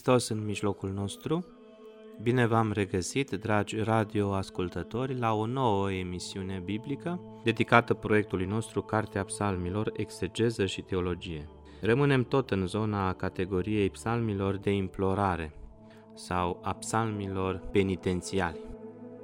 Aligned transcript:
Hristos 0.00 0.28
în 0.28 0.44
mijlocul 0.44 0.90
nostru. 0.90 1.46
Bine 2.22 2.46
v-am 2.46 2.72
regăsit, 2.72 3.30
dragi 3.30 3.76
radioascultători, 3.76 5.18
la 5.18 5.32
o 5.32 5.46
nouă 5.46 5.92
emisiune 5.92 6.62
biblică 6.64 7.20
dedicată 7.44 7.94
proiectului 7.94 8.46
nostru 8.46 8.82
Cartea 8.82 9.24
Psalmilor, 9.24 9.92
Exegeză 9.96 10.66
și 10.66 10.80
Teologie. 10.82 11.48
Rămânem 11.80 12.24
tot 12.24 12.50
în 12.50 12.66
zona 12.66 13.12
categoriei 13.12 13.90
psalmilor 13.90 14.56
de 14.56 14.70
implorare 14.70 15.52
sau 16.14 16.60
a 16.62 16.72
psalmilor 16.72 17.62
penitențiali. 17.72 18.60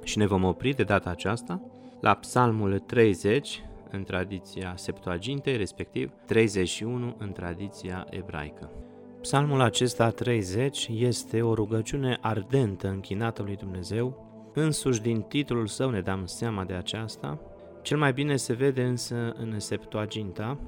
Și 0.03 0.17
ne 0.17 0.25
vom 0.25 0.43
opri 0.43 0.75
de 0.75 0.83
data 0.83 1.09
aceasta 1.09 1.61
la 2.01 2.13
psalmul 2.13 2.79
30 2.79 3.63
în 3.91 4.03
tradiția 4.03 4.73
Septuagintei, 4.75 5.57
respectiv 5.57 6.11
31 6.25 7.15
în 7.17 7.31
tradiția 7.31 8.07
ebraică. 8.09 8.71
Psalmul 9.27 9.61
acesta 9.61 10.09
30 10.09 10.89
este 10.93 11.41
o 11.41 11.53
rugăciune 11.53 12.17
ardentă 12.21 12.87
închinată 12.87 13.41
lui 13.41 13.55
Dumnezeu. 13.55 14.25
Însuși 14.53 15.01
din 15.01 15.21
titlul 15.21 15.67
său 15.67 15.89
ne 15.89 16.01
dăm 16.01 16.25
seama 16.25 16.63
de 16.63 16.73
aceasta. 16.73 17.39
Cel 17.81 17.97
mai 17.97 18.13
bine 18.13 18.35
se 18.35 18.53
vede 18.53 18.83
însă 18.83 19.33
în 19.37 19.59
Septuaginta, 19.59 20.59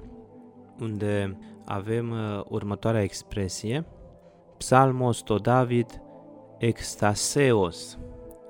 unde 0.80 1.38
avem 1.66 2.12
uh, 2.12 2.42
următoarea 2.50 3.02
expresie, 3.02 3.86
Psalmos 4.58 5.22
to 5.22 5.36
David 5.36 6.02
extaseos, 6.58 8.00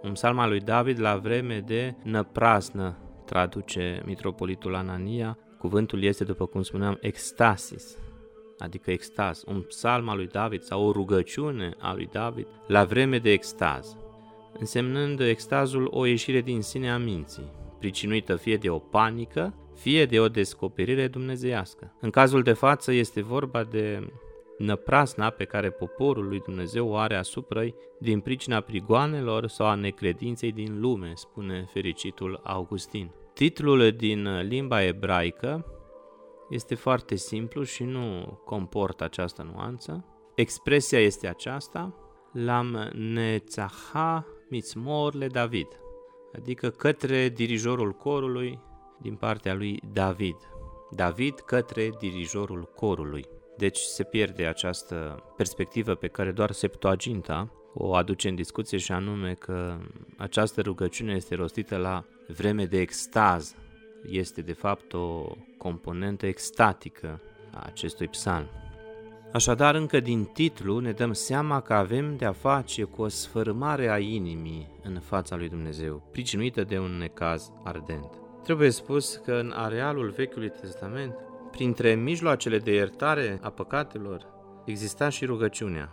un 0.04 0.12
psalm 0.12 0.40
al 0.40 0.50
lui 0.50 0.60
David 0.60 1.00
la 1.00 1.16
vreme 1.16 1.60
de 1.60 1.96
năprasnă, 2.04 2.98
traduce 3.26 4.02
mitropolitul 4.06 4.76
Anania. 4.76 5.38
Cuvântul 5.58 6.04
este, 6.04 6.24
după 6.24 6.46
cum 6.46 6.62
spuneam, 6.62 6.98
extasis, 7.02 7.98
adică 8.60 8.92
extaz, 8.92 9.44
un 9.48 9.62
psalm 9.62 10.10
al 10.10 10.16
lui 10.16 10.28
David 10.28 10.62
sau 10.62 10.88
o 10.88 10.92
rugăciune 10.92 11.74
a 11.80 11.94
lui 11.94 12.10
David 12.12 12.48
la 12.68 12.84
vreme 12.84 13.18
de 13.18 13.32
extaz, 13.32 13.98
însemnând 14.60 15.20
extazul 15.20 15.88
o 15.92 16.06
ieșire 16.06 16.42
din 16.42 16.62
sine 16.62 16.92
a 16.92 16.98
minții, 16.98 17.52
pricinuită 17.80 18.36
fie 18.36 18.58
de 18.58 18.70
o 18.70 18.80
panică, 18.80 19.54
fie 19.76 20.06
de 20.06 20.20
o 20.20 20.28
descoperire 20.28 21.08
dumnezeiască. 21.08 21.96
În 22.02 22.10
cazul 22.10 22.42
de 22.42 22.54
față 22.54 22.92
este 22.92 23.22
vorba 23.22 23.64
de 23.64 24.08
năprasna 24.58 25.30
pe 25.30 25.44
care 25.44 25.70
poporul 25.70 26.28
lui 26.28 26.40
Dumnezeu 26.40 26.90
o 26.90 26.96
are 26.96 27.16
asupra 27.16 27.62
din 28.00 28.20
pricina 28.20 28.60
prigoanelor 28.60 29.48
sau 29.48 29.68
a 29.68 29.76
necredinței 29.76 30.52
din 30.52 30.80
lume, 30.80 31.12
spune 31.16 31.66
fericitul 31.72 32.40
Augustin. 32.44 33.12
Titlul 33.34 33.92
din 33.92 34.40
limba 34.40 34.84
ebraică 34.84 35.66
este 36.50 36.76
foarte 36.76 37.16
simplu 37.16 37.64
și 37.64 37.84
nu 37.84 38.40
comportă 38.46 39.04
această 39.04 39.50
nuanță. 39.54 40.06
Expresia 40.36 41.00
este 41.00 41.28
aceasta, 41.28 41.94
lam 42.32 42.90
nețaha 42.94 44.26
mitzmor 44.50 45.14
le 45.14 45.28
David, 45.28 45.68
adică 46.36 46.70
către 46.70 47.30
dirijorul 47.30 47.92
corului 47.92 48.60
din 49.02 49.16
partea 49.16 49.54
lui 49.54 49.82
David. 49.94 50.36
David 50.92 51.40
către 51.40 51.90
dirijorul 52.00 52.72
corului. 52.76 53.26
Deci 53.58 53.78
se 53.78 54.04
pierde 54.04 54.46
această 54.46 55.24
perspectivă 55.36 55.96
pe 55.96 56.08
care 56.08 56.32
doar 56.32 56.52
Septuaginta 56.52 57.54
o 57.74 57.96
aduce 57.96 58.30
în 58.30 58.36
discuție 58.36 58.78
și 58.78 58.92
anume 58.92 59.34
că 59.34 59.78
această 60.18 60.62
rugăciune 60.62 61.14
este 61.14 61.36
rostită 61.36 61.78
la 61.78 62.06
vreme 62.28 62.66
de 62.66 62.80
extaz, 62.80 63.56
este 64.08 64.42
de 64.42 64.54
fapt 64.54 64.94
o 64.94 65.36
componentă 65.58 66.26
extatică 66.26 67.22
a 67.54 67.64
acestui 67.66 68.08
psalm. 68.08 68.48
Așadar, 69.34 69.76
încă 69.76 70.00
din 70.00 70.24
titlu 70.24 70.80
ne 70.80 70.92
dăm 70.92 71.14
seama 71.14 71.62
că 71.62 71.74
avem 71.74 72.16
de 72.16 72.26
a 72.26 72.32
face 72.32 72.84
cu 72.84 73.02
o 73.02 73.08
sfărâmare 73.08 73.90
a 73.90 73.98
inimii 73.98 74.68
în 74.84 75.00
fața 75.00 75.36
lui 75.36 75.50
Dumnezeu, 75.50 76.08
pricinuită 76.12 76.64
de 76.64 76.80
un 76.80 76.98
necaz 76.98 77.52
ardent. 77.64 78.10
Trebuie 78.44 78.70
spus 78.70 79.22
că 79.26 79.34
în 79.34 79.54
arealul 79.56 80.10
Vechiului 80.10 80.50
Testament, 80.50 81.14
printre 81.52 81.96
mijloacele 81.96 82.58
de 82.58 82.74
iertare 82.74 83.40
a 83.42 83.50
păcatelor, 83.50 84.26
exista 84.66 85.10
și 85.10 85.26
rugăciunea, 85.26 85.90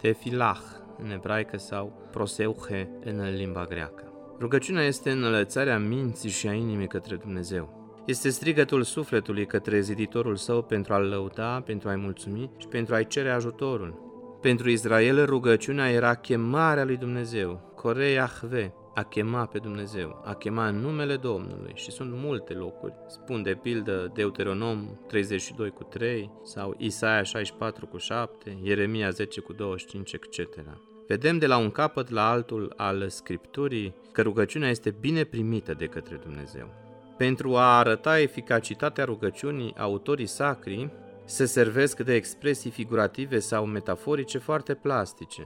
tefilah 0.00 0.60
în 1.02 1.10
ebraică 1.10 1.56
sau 1.56 2.08
proseuche 2.10 2.88
în 3.04 3.34
limba 3.34 3.64
greacă. 3.64 4.09
Rugăciunea 4.40 4.84
este 4.84 5.10
înălțarea 5.10 5.78
minții 5.78 6.30
și 6.30 6.48
a 6.48 6.52
inimii 6.52 6.86
către 6.86 7.16
Dumnezeu. 7.16 7.92
Este 8.06 8.28
strigătul 8.28 8.82
sufletului 8.82 9.46
către 9.46 9.80
ziditorul 9.80 10.36
său 10.36 10.62
pentru 10.62 10.92
a-l 10.92 11.02
lăuda, 11.02 11.60
pentru 11.60 11.88
a-i 11.88 11.96
mulțumi 11.96 12.50
și 12.58 12.66
pentru 12.66 12.94
a-i 12.94 13.06
cere 13.06 13.30
ajutorul. 13.30 14.08
Pentru 14.40 14.70
Israel 14.70 15.24
rugăciunea 15.24 15.90
era 15.90 16.14
chemarea 16.14 16.84
lui 16.84 16.96
Dumnezeu, 16.96 17.72
Coreahve, 17.76 18.74
a 18.94 19.02
chema 19.02 19.46
pe 19.46 19.58
Dumnezeu, 19.58 20.22
a 20.24 20.34
chema 20.34 20.68
în 20.68 20.76
numele 20.76 21.16
Domnului 21.16 21.72
și 21.74 21.90
sunt 21.90 22.10
multe 22.14 22.52
locuri. 22.52 22.94
Spun 23.06 23.42
de 23.42 23.58
pildă 23.62 24.10
Deuteronom 24.14 24.98
32 25.06 25.70
cu 25.70 25.82
3 25.82 26.30
sau 26.42 26.74
Isaia 26.78 27.22
64 27.22 27.86
cu 27.86 27.96
7, 27.96 28.58
Ieremia 28.62 29.10
10 29.10 29.40
cu 29.40 29.52
25, 29.52 30.12
etc. 30.12 30.38
Vedem 31.10 31.38
de 31.38 31.46
la 31.46 31.56
un 31.56 31.70
capăt 31.70 32.08
la 32.10 32.30
altul 32.30 32.72
al 32.76 33.08
Scripturii 33.08 33.94
că 34.12 34.22
rugăciunea 34.22 34.68
este 34.68 34.94
bine 35.00 35.24
primită 35.24 35.74
de 35.74 35.86
către 35.86 36.16
Dumnezeu. 36.16 36.74
Pentru 37.16 37.56
a 37.56 37.78
arăta 37.78 38.20
eficacitatea 38.20 39.04
rugăciunii, 39.04 39.74
autorii 39.78 40.26
sacri 40.26 40.90
se 41.24 41.44
servesc 41.44 42.00
de 42.00 42.14
expresii 42.14 42.70
figurative 42.70 43.38
sau 43.38 43.66
metaforice 43.66 44.38
foarte 44.38 44.74
plastice, 44.74 45.42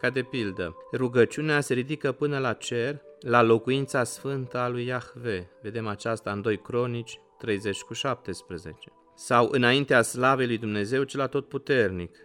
ca 0.00 0.10
de 0.10 0.22
pildă, 0.22 0.76
rugăciunea 0.92 1.60
se 1.60 1.74
ridică 1.74 2.12
până 2.12 2.38
la 2.38 2.52
cer, 2.52 3.00
la 3.20 3.42
locuința 3.42 4.04
sfântă 4.04 4.58
a 4.58 4.68
lui 4.68 4.86
Iahve. 4.86 5.50
Vedem 5.62 5.86
aceasta 5.86 6.30
în 6.30 6.40
2 6.40 6.56
Cronici 6.58 7.20
30 7.38 7.80
cu 7.80 7.92
17. 7.92 8.92
Sau 9.16 9.48
înaintea 9.50 10.02
slavei 10.02 10.46
lui 10.46 10.58
Dumnezeu 10.58 11.02
cel 11.02 11.20
atotputernic, 11.20 12.16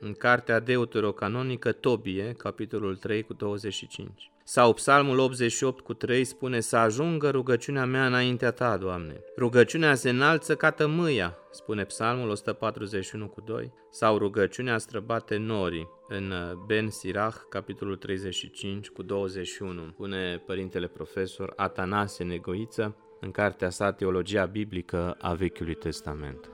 în 0.00 0.12
cartea 0.12 0.60
deuterocanonică 0.60 1.72
Tobie, 1.72 2.32
capitolul 2.32 2.96
3 2.96 3.22
cu 3.22 3.32
25. 3.32 4.30
Sau 4.46 4.72
Psalmul 4.72 5.18
88 5.18 5.80
cu 5.80 5.94
3 5.94 6.24
spune 6.24 6.60
să 6.60 6.76
ajungă 6.76 7.30
rugăciunea 7.30 7.84
mea 7.84 8.06
înaintea 8.06 8.50
ta, 8.50 8.76
Doamne. 8.76 9.20
Rugăciunea 9.36 9.94
se 9.94 10.10
înalță 10.10 10.56
ca 10.56 10.70
tămâia, 10.70 11.38
spune 11.50 11.84
Psalmul 11.84 12.28
141 12.28 13.28
cu 13.28 13.40
2. 13.40 13.72
Sau 13.90 14.18
rugăciunea 14.18 14.78
străbate 14.78 15.36
norii, 15.36 15.88
în 16.08 16.32
Ben 16.66 16.90
Sirach, 16.90 17.36
capitolul 17.48 17.96
35 17.96 18.88
cu 18.88 19.02
21, 19.02 19.88
spune 19.92 20.42
părintele 20.46 20.86
profesor 20.86 21.52
Atanasie 21.56 22.24
Negoiță 22.24 22.96
în 23.20 23.30
cartea 23.30 23.70
sa 23.70 23.92
Teologia 23.92 24.44
Biblică 24.44 25.16
a 25.20 25.34
Vechiului 25.34 25.74
Testament. 25.74 26.53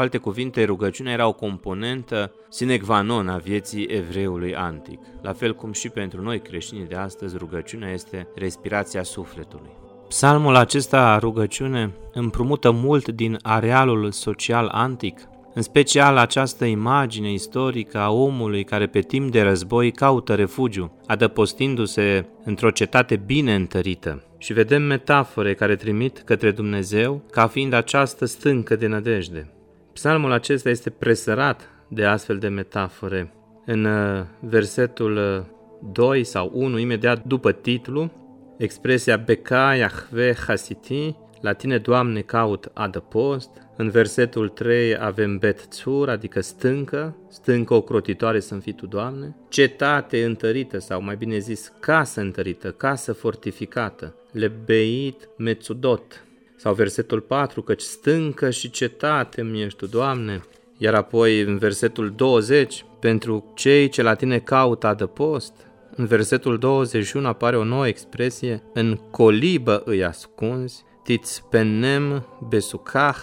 Cu 0.00 0.06
alte 0.06 0.18
cuvinte, 0.18 0.64
rugăciunea 0.64 1.12
era 1.12 1.26
o 1.26 1.32
componentă 1.32 2.32
sine 2.48 2.76
qua 2.76 3.00
non 3.00 3.28
a 3.28 3.36
vieții 3.36 3.84
evreului 3.84 4.54
antic. 4.54 4.98
La 5.22 5.32
fel 5.32 5.54
cum 5.54 5.72
și 5.72 5.88
pentru 5.88 6.22
noi 6.22 6.40
creștinii 6.40 6.86
de 6.86 6.94
astăzi, 6.94 7.36
rugăciunea 7.36 7.92
este 7.92 8.28
respirația 8.34 9.02
sufletului. 9.02 9.70
Psalmul 10.08 10.56
acesta, 10.56 11.18
rugăciune, 11.18 11.94
împrumută 12.12 12.70
mult 12.70 13.08
din 13.08 13.38
arealul 13.42 14.10
social 14.10 14.68
antic, 14.72 15.20
în 15.54 15.62
special 15.62 16.16
această 16.16 16.64
imagine 16.64 17.32
istorică 17.32 17.98
a 17.98 18.10
omului 18.10 18.64
care 18.64 18.86
pe 18.86 19.00
timp 19.00 19.30
de 19.30 19.42
război 19.42 19.90
caută 19.90 20.34
refugiu, 20.34 20.92
adăpostindu-se 21.06 22.26
într-o 22.44 22.70
cetate 22.70 23.16
bine 23.16 23.54
întărită. 23.54 24.24
Și 24.38 24.52
vedem 24.52 24.82
metafore 24.82 25.54
care 25.54 25.76
trimit 25.76 26.18
către 26.18 26.50
Dumnezeu 26.50 27.22
ca 27.30 27.46
fiind 27.46 27.72
această 27.72 28.24
stâncă 28.24 28.76
de 28.76 28.86
nădejde. 28.86 29.54
Psalmul 29.92 30.32
acesta 30.32 30.68
este 30.68 30.90
presărat 30.90 31.68
de 31.88 32.04
astfel 32.04 32.38
de 32.38 32.48
metafore. 32.48 33.32
în 33.66 33.84
uh, 33.84 34.24
versetul 34.40 35.44
2 35.92 36.18
uh, 36.18 36.24
sau 36.24 36.50
1, 36.54 36.78
imediat 36.78 37.24
după 37.24 37.52
titlu, 37.52 38.10
expresia 38.58 39.16
Beca 39.16 39.74
Yahve 39.74 40.34
Hasiti, 40.46 41.14
la 41.40 41.52
tine, 41.52 41.78
Doamne, 41.78 42.20
caut 42.20 42.70
adăpost. 42.74 43.50
În 43.76 43.90
versetul 43.90 44.48
3 44.48 44.96
avem 44.98 45.38
betțur, 45.38 46.08
adică 46.08 46.40
stâncă, 46.40 47.16
stâncă 47.28 47.74
ocrotitoare 47.74 48.40
să 48.40 48.54
fi 48.54 48.72
Tu, 48.72 48.86
Doamne. 48.86 49.36
Cetate 49.48 50.24
întărită, 50.24 50.78
sau 50.78 51.02
mai 51.02 51.16
bine 51.16 51.38
zis, 51.38 51.72
casă 51.80 52.20
întărită, 52.20 52.70
casă 52.70 53.12
fortificată. 53.12 54.14
Lebeit 54.32 55.28
mețudot. 55.36 56.24
Sau 56.62 56.74
versetul 56.74 57.20
4, 57.20 57.62
căci 57.62 57.80
stâncă 57.80 58.50
și 58.50 58.70
cetate 58.70 59.42
mi 59.42 59.62
ești 59.62 59.78
Tu, 59.78 59.86
Doamne. 59.86 60.42
Iar 60.78 60.94
apoi 60.94 61.40
în 61.40 61.58
versetul 61.58 62.12
20, 62.16 62.84
pentru 62.98 63.52
cei 63.54 63.88
ce 63.88 64.02
la 64.02 64.14
tine 64.14 64.38
caută 64.38 64.86
adăpost, 64.86 65.52
în 65.96 66.06
versetul 66.06 66.58
21 66.58 67.26
apare 67.26 67.56
o 67.56 67.64
nouă 67.64 67.86
expresie, 67.86 68.62
în 68.74 68.96
colibă 69.10 69.82
îi 69.84 70.04
ascunzi, 70.04 70.84
tiți 71.02 71.42
penem 71.50 72.26
besucah, 72.48 73.18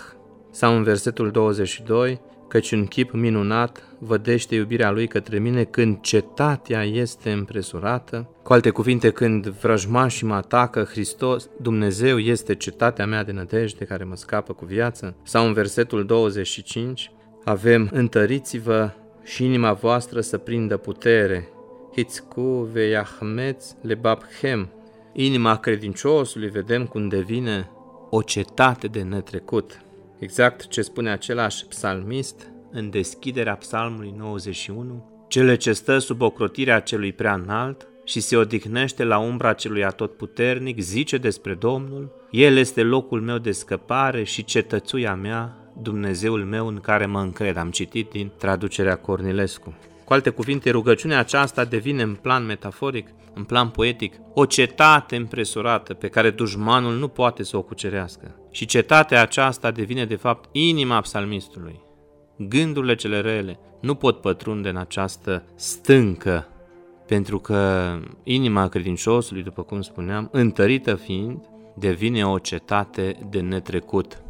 sau 0.51 0.75
în 0.75 0.83
versetul 0.83 1.31
22, 1.31 2.21
căci 2.47 2.71
un 2.71 2.85
chip 2.85 3.11
minunat 3.11 3.86
vădește 3.99 4.55
iubirea 4.55 4.91
lui 4.91 5.07
către 5.07 5.39
mine 5.39 5.63
când 5.63 5.99
cetatea 6.01 6.83
este 6.83 7.31
împresurată. 7.31 8.29
Cu 8.43 8.53
alte 8.53 8.69
cuvinte, 8.69 9.11
când 9.11 9.47
vrăjmașii 9.47 10.27
mă 10.27 10.33
atacă, 10.33 10.83
Hristos, 10.83 11.49
Dumnezeu 11.61 12.19
este 12.19 12.55
cetatea 12.55 13.05
mea 13.05 13.23
de 13.23 13.31
nădejde 13.31 13.85
care 13.85 14.03
mă 14.03 14.15
scapă 14.15 14.53
cu 14.53 14.65
viață. 14.65 15.15
Sau 15.23 15.45
în 15.47 15.53
versetul 15.53 16.05
25, 16.05 17.11
avem 17.43 17.89
întăriți-vă 17.93 18.91
și 19.23 19.45
inima 19.45 19.73
voastră 19.73 20.21
să 20.21 20.37
prindă 20.37 20.77
putere. 20.77 21.49
Hitzku 21.95 22.69
veyahmetz 22.71 23.75
lebabhem. 23.81 24.69
Inima 25.13 25.57
credinciosului 25.57 26.49
vedem 26.49 26.85
cum 26.85 27.07
devine 27.07 27.69
o 28.09 28.21
cetate 28.21 28.87
de 28.87 29.01
netrecut. 29.01 29.81
Exact 30.19 30.67
ce 30.67 30.81
spune 30.81 31.09
același 31.09 31.65
psalmist 31.65 32.51
în 32.71 32.89
deschiderea 32.89 33.55
psalmului 33.55 34.13
91, 34.17 35.25
cele 35.27 35.55
ce 35.55 35.73
stă 35.73 35.97
sub 35.97 36.21
ocrotirea 36.21 36.79
celui 36.79 37.13
prea 37.13 37.33
înalt 37.33 37.87
și 38.03 38.19
se 38.19 38.37
odihnește 38.37 39.03
la 39.03 39.17
umbra 39.17 39.53
celui 39.53 39.83
atotputernic, 39.83 40.79
zice 40.79 41.17
despre 41.17 41.53
Domnul, 41.53 42.11
El 42.31 42.57
este 42.57 42.83
locul 42.83 43.21
meu 43.21 43.37
de 43.37 43.51
scăpare 43.51 44.23
și 44.23 44.43
cetățuia 44.43 45.15
mea, 45.15 45.71
Dumnezeul 45.81 46.45
meu 46.45 46.67
în 46.67 46.79
care 46.79 47.05
mă 47.05 47.19
încred. 47.19 47.57
Am 47.57 47.71
citit 47.71 48.09
din 48.09 48.31
traducerea 48.37 48.95
Cornilescu. 48.95 49.77
Cu 50.03 50.13
alte 50.13 50.29
cuvinte, 50.29 50.69
rugăciunea 50.69 51.19
aceasta 51.19 51.65
devine 51.65 52.01
în 52.01 52.15
plan 52.15 52.45
metaforic, 52.45 53.07
în 53.33 53.43
plan 53.43 53.69
poetic, 53.69 54.13
o 54.33 54.45
cetate 54.45 55.15
împresurată 55.15 55.93
pe 55.93 56.07
care 56.07 56.29
dușmanul 56.29 56.97
nu 56.97 57.07
poate 57.07 57.43
să 57.43 57.57
o 57.57 57.61
cucerească. 57.61 58.35
Și 58.51 58.65
cetatea 58.65 59.21
aceasta 59.21 59.71
devine 59.71 60.05
de 60.05 60.15
fapt 60.15 60.49
inima 60.51 61.01
psalmistului. 61.01 61.85
Gândurile 62.37 62.95
cele 62.95 63.21
rele 63.21 63.59
nu 63.81 63.95
pot 63.95 64.21
pătrunde 64.21 64.69
în 64.69 64.77
această 64.77 65.43
stâncă, 65.55 66.47
pentru 67.07 67.39
că 67.39 67.91
inima 68.23 68.67
credinciosului, 68.67 69.43
după 69.43 69.63
cum 69.63 69.81
spuneam, 69.81 70.29
întărită 70.31 70.95
fiind, 70.95 71.39
devine 71.75 72.25
o 72.25 72.37
cetate 72.37 73.27
de 73.29 73.39
netrecut. 73.39 74.21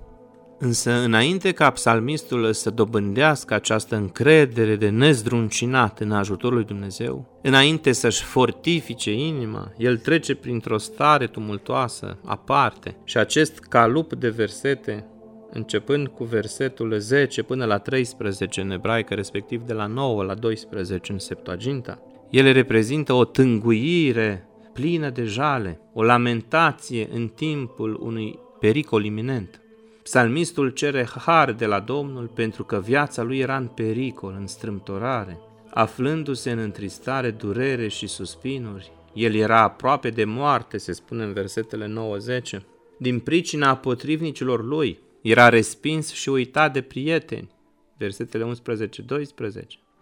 Însă, 0.60 0.92
înainte 0.92 1.52
ca 1.52 1.70
psalmistul 1.70 2.54
să 2.54 2.70
dobândească 2.70 3.54
această 3.54 3.96
încredere 3.96 4.76
de 4.76 4.90
nezdruncinat 4.90 6.00
în 6.00 6.12
ajutorul 6.12 6.58
lui 6.58 6.66
Dumnezeu, 6.66 7.40
înainte 7.42 7.92
să-și 7.92 8.24
fortifice 8.24 9.14
inima, 9.14 9.72
el 9.78 9.98
trece 9.98 10.36
printr-o 10.36 10.78
stare 10.78 11.28
tumultoasă, 11.28 12.18
aparte, 12.26 12.96
și 13.04 13.18
acest 13.18 13.60
calup 13.60 14.14
de 14.14 14.30
versete, 14.30 15.06
începând 15.52 16.08
cu 16.08 16.24
versetul 16.24 17.00
10 17.00 17.44
până 17.44 17.66
la 17.66 17.78
13 17.78 18.62
în 18.62 18.72
ebraică, 18.72 19.14
respectiv 19.14 19.62
de 19.62 19.74
la 19.74 19.86
9 19.86 20.24
la 20.24 20.34
12 20.34 21.12
în 21.12 21.20
Septuaginta, 21.20 22.00
ele 22.30 22.52
reprezintă 22.52 23.14
o 23.14 23.26
tânguire 23.26 24.48
plină 24.74 25.10
de 25.10 25.24
jale, 25.24 25.80
o 25.94 26.04
lamentație 26.04 27.10
în 27.14 27.28
timpul 27.28 28.00
unui 28.02 28.40
pericol 28.60 29.04
iminent. 29.04 29.62
Psalmistul 30.04 30.70
cere 30.70 31.08
har 31.26 31.52
de 31.52 31.66
la 31.66 31.80
Domnul 31.80 32.28
pentru 32.28 32.64
că 32.64 32.80
viața 32.80 33.22
lui 33.24 33.40
era 33.40 33.58
în 33.58 33.68
pericol, 33.68 34.36
în 34.40 34.48
strâmtorare. 34.48 35.40
Aflându-se 35.70 36.52
în 36.52 36.58
întristare, 36.58 37.32
durere 37.32 37.88
și 37.88 38.08
suspinuri, 38.08 38.92
el 39.18 39.36
era 39.36 39.62
aproape 39.62 40.10
de 40.10 40.24
moarte, 40.24 40.78
se 40.78 40.92
spune 40.92 41.24
în 41.24 41.34
versetele 41.34 41.88
90. 41.88 42.58
Din 42.98 43.20
pricina 43.20 43.76
potrivnicilor 43.76 44.64
lui, 44.64 45.00
era 45.30 45.50
respins 45.50 46.14
și 46.14 46.30
uitat 46.30 46.74
de 46.74 46.82
prieteni, 46.82 47.50
versetele 47.98 48.46
11-12. 48.46 48.50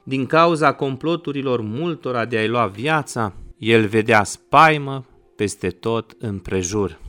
Din 0.03 0.25
cauza 0.25 0.73
comploturilor 0.73 1.61
multora 1.61 2.25
de 2.25 2.37
a-i 2.37 2.47
lua 2.47 2.67
viața, 2.67 3.33
el 3.57 3.85
vedea 3.85 4.23
spaimă 4.23 5.05
peste 5.35 5.69
tot 5.69 6.15
împrejur. 6.19 6.99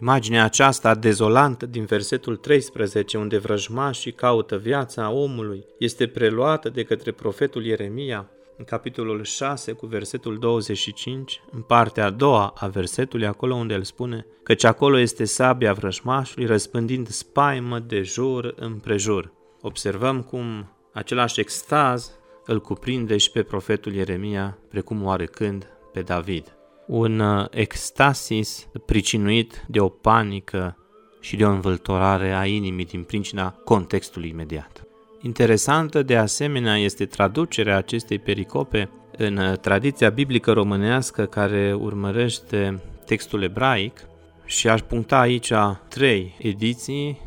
Imaginea 0.00 0.44
aceasta 0.44 0.94
dezolantă 0.94 1.66
din 1.66 1.84
versetul 1.84 2.36
13, 2.36 3.18
unde 3.18 3.38
vrăjmașii 3.38 4.12
caută 4.12 4.56
viața 4.56 5.10
omului, 5.10 5.64
este 5.78 6.06
preluată 6.06 6.68
de 6.68 6.82
către 6.82 7.12
profetul 7.12 7.64
Ieremia 7.64 8.30
în 8.58 8.64
capitolul 8.64 9.22
6 9.22 9.72
cu 9.72 9.86
versetul 9.86 10.38
25, 10.38 11.42
în 11.50 11.60
partea 11.60 12.04
a 12.04 12.10
doua 12.10 12.54
a 12.56 12.66
versetului, 12.66 13.26
acolo 13.26 13.54
unde 13.54 13.74
el 13.74 13.82
spune 13.82 14.26
căci 14.42 14.64
acolo 14.64 14.98
este 14.98 15.24
sabia 15.24 15.72
vrăjmașului 15.72 16.46
răspândind 16.46 17.08
spaimă 17.08 17.78
de 17.78 18.02
jur 18.02 18.54
împrejur. 18.56 19.32
Observăm 19.60 20.22
cum 20.22 20.72
același 20.92 21.40
extaz 21.40 22.18
îl 22.44 22.60
cuprinde 22.60 23.16
și 23.16 23.30
pe 23.30 23.42
profetul 23.42 23.94
Ieremia, 23.94 24.58
precum 24.68 25.04
oarecând 25.04 25.66
pe 25.92 26.00
David 26.00 26.52
un 26.88 27.18
uh, 27.18 27.46
extasis 27.50 28.68
pricinuit 28.86 29.64
de 29.68 29.80
o 29.80 29.88
panică 29.88 30.76
și 31.20 31.36
de 31.36 31.44
o 31.44 31.50
învăltorare 31.50 32.34
a 32.34 32.46
inimii 32.46 32.84
din 32.84 33.02
pricina 33.02 33.50
contextului 33.50 34.28
imediat. 34.28 34.87
Interesantă 35.20 36.02
de 36.02 36.16
asemenea 36.16 36.76
este 36.76 37.06
traducerea 37.06 37.76
acestei 37.76 38.18
pericope 38.18 38.90
în 39.16 39.36
uh, 39.36 39.58
tradiția 39.58 40.10
biblică 40.10 40.52
românească 40.52 41.24
care 41.24 41.74
urmărește 41.74 42.82
textul 43.06 43.42
ebraic. 43.42 44.00
Și 44.44 44.68
aș 44.68 44.80
puncta 44.80 45.18
aici 45.18 45.52
trei 45.88 46.34
ediții, 46.38 47.20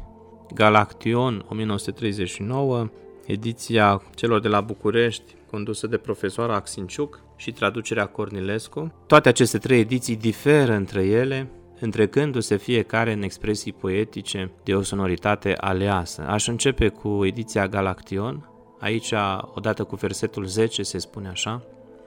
Galaction 0.53 1.45
1939, 1.49 2.89
ediția 3.25 4.01
celor 4.15 4.39
de 4.39 4.47
la 4.47 4.61
București 4.61 5.35
condusă 5.49 5.87
de 5.87 5.97
profesoara 5.97 6.55
Axinciuc 6.55 7.19
și 7.35 7.51
traducerea 7.51 8.05
Cornilescu. 8.05 8.93
Toate 9.07 9.29
aceste 9.29 9.57
trei 9.57 9.79
ediții 9.79 10.15
diferă 10.15 10.73
între 10.73 11.05
ele, 11.05 11.49
întrecându-se 11.81 12.57
fiecare 12.57 13.11
în 13.11 13.21
expresii 13.21 13.73
poetice 13.73 14.51
de 14.63 14.75
o 14.75 14.81
sonoritate 14.81 15.53
aleasă. 15.57 16.25
Aș 16.27 16.47
începe 16.47 16.87
cu 16.87 17.25
ediția 17.25 17.67
Galaction. 17.67 18.49
Aici, 18.79 19.13
odată 19.53 19.83
cu 19.83 19.95
versetul 19.95 20.45
10, 20.45 20.83
se 20.83 20.97
spune 20.97 21.27
așa. 21.27 21.63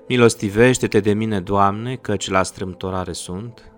Milostivește-te 0.09 1.01
de 1.01 1.13
mine, 1.13 1.41
Doamne, 1.41 1.95
căci 1.95 2.29
la 2.29 2.43
strâmtorare 2.43 3.13
sunt. 3.13 3.69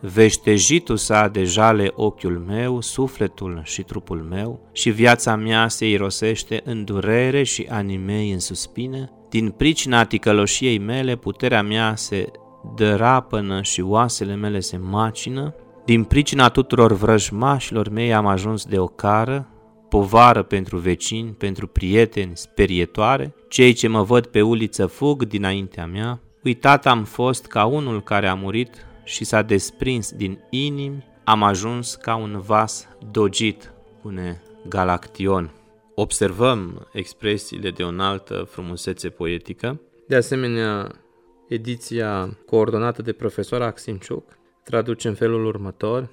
Veștejitul 0.00 0.96
sa 0.96 1.28
de 1.28 1.44
jale 1.44 1.92
ochiul 1.94 2.38
meu, 2.46 2.80
sufletul 2.80 3.60
și 3.64 3.82
trupul 3.82 4.18
meu, 4.18 4.68
și 4.72 4.90
viața 4.90 5.36
mea 5.36 5.68
se 5.68 5.88
irosește 5.88 6.60
în 6.64 6.84
durere 6.84 7.42
și 7.42 7.66
animei 7.70 8.32
în 8.32 8.38
suspine, 8.38 9.10
din 9.28 9.50
pricina 9.50 10.04
ticăloșiei 10.04 10.78
mele, 10.78 11.16
puterea 11.16 11.62
mea 11.62 11.94
se 11.96 12.30
dărapănă 12.74 13.62
și 13.62 13.80
oasele 13.80 14.34
mele 14.34 14.60
se 14.60 14.76
macină. 14.76 15.54
Din 15.84 16.04
pricina 16.04 16.48
tuturor 16.48 16.92
vrăjmașilor 16.92 17.88
mei 17.88 18.14
am 18.14 18.26
ajuns 18.26 18.64
de 18.64 18.78
ocară, 18.78 19.48
povară 19.88 20.42
pentru 20.42 20.76
vecini, 20.76 21.30
pentru 21.30 21.66
prieteni, 21.66 22.36
sperietoare. 22.36 23.34
Cei 23.48 23.72
ce 23.72 23.88
mă 23.88 24.02
văd 24.02 24.26
pe 24.26 24.40
uliță 24.40 24.86
fug 24.86 25.24
dinaintea 25.24 25.86
mea. 25.86 26.20
Uitat 26.44 26.86
am 26.86 27.04
fost 27.04 27.46
ca 27.46 27.64
unul 27.64 28.02
care 28.02 28.26
a 28.26 28.34
murit 28.34 28.86
și 29.04 29.24
s-a 29.24 29.42
desprins 29.42 30.12
din 30.12 30.38
inimi, 30.50 31.04
am 31.24 31.42
ajuns 31.42 31.94
ca 31.94 32.14
un 32.16 32.40
vas 32.46 32.88
dogit, 33.10 33.72
spune 33.98 34.42
Galaction 34.68 35.50
observăm 35.94 36.88
expresiile 36.92 37.70
de 37.70 37.82
o 37.82 37.88
înaltă 37.88 38.48
frumusețe 38.50 39.08
poetică. 39.08 39.80
De 40.06 40.16
asemenea, 40.16 40.90
ediția 41.52 42.38
coordonată 42.46 43.02
de 43.02 43.12
profesor 43.12 43.62
Axinciuc 43.62 44.24
traduce 44.64 45.08
în 45.08 45.14
felul 45.14 45.46
următor. 45.46 46.08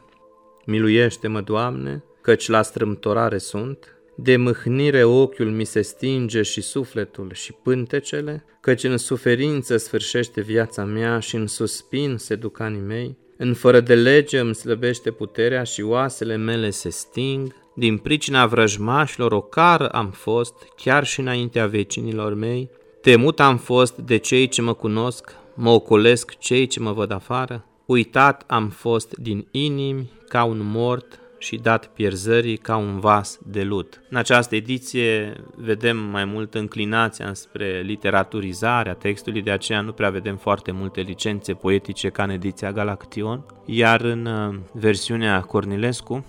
Miluiește-mă, 0.66 1.42
Doamne, 1.42 2.04
căci 2.22 2.48
la 2.48 2.62
strâmtorare 2.62 3.38
sunt. 3.38 3.94
de 4.22 4.38
mâhnire 4.38 5.04
ochiul 5.04 5.52
mi 5.52 5.64
se 5.64 5.82
stinge 5.82 6.42
și 6.42 6.62
sufletul 6.62 7.32
și 7.34 7.54
pântecele, 7.64 8.46
căci 8.62 8.84
în 8.84 8.98
suferință 8.98 9.78
sfârșește 9.78 10.42
viața 10.42 10.84
mea 10.84 11.20
și 11.20 11.36
în 11.36 11.48
suspin 11.48 12.18
se 12.18 12.36
duc 12.36 12.60
anii 12.60 12.82
mei, 12.82 13.18
în 13.38 13.54
fără 13.54 13.80
de 13.80 13.96
lege 13.96 14.40
îmi 14.40 14.56
slăbește 14.56 15.12
puterea 15.12 15.64
și 15.64 15.82
oasele 15.82 16.36
mele 16.36 16.70
se 16.70 16.90
sting, 16.90 17.56
din 17.76 17.98
pricina 17.98 18.46
vrăjmașilor 18.46 19.32
ocar 19.32 19.82
am 19.82 20.12
fost, 20.12 20.54
chiar 20.76 21.06
și 21.06 21.20
înaintea 21.20 21.68
vecinilor 21.68 22.34
mei, 22.34 22.70
temut 23.02 23.40
am 23.40 23.58
fost 23.58 23.98
de 23.98 24.18
cei 24.18 24.48
ce 24.48 24.62
mă 24.62 24.74
cunosc, 24.74 25.36
mă 25.56 25.70
ocolesc 25.70 26.38
cei 26.38 26.68
ce 26.68 26.80
mă 26.80 26.92
văd 26.92 27.12
afară, 27.12 27.66
uitat 27.86 28.44
am 28.48 28.70
fost 28.70 29.18
din 29.18 29.48
inimi 29.52 30.12
ca 30.28 30.44
un 30.44 30.60
mort 30.62 31.20
și 31.38 31.56
dat 31.56 31.86
pierzării 31.88 32.58
ca 32.58 32.76
un 32.76 33.00
vas 33.00 33.40
de 33.46 33.64
lut. 33.64 34.02
În 34.10 34.18
această 34.18 34.56
ediție 34.56 35.34
vedem 35.56 35.98
mai 35.98 36.26
mult 36.26 36.54
înclinația 36.54 37.34
spre 37.34 37.82
literaturizarea 37.86 38.94
textului, 38.94 39.42
de 39.42 39.52
aceea 39.52 39.82
nu 39.82 39.92
prea 39.92 40.10
vedem 40.10 40.38
foarte 40.38 40.72
multe 40.72 41.02
licențe 41.02 41.54
poetice 41.54 42.10
ca 42.10 42.24
în 42.24 42.30
ediția 42.30 42.72
Galaction, 42.72 43.46
iar 43.66 44.02
în 44.02 44.26
uh, 44.26 44.56
versiunea 44.74 45.42
Cornilescu, 45.42 46.26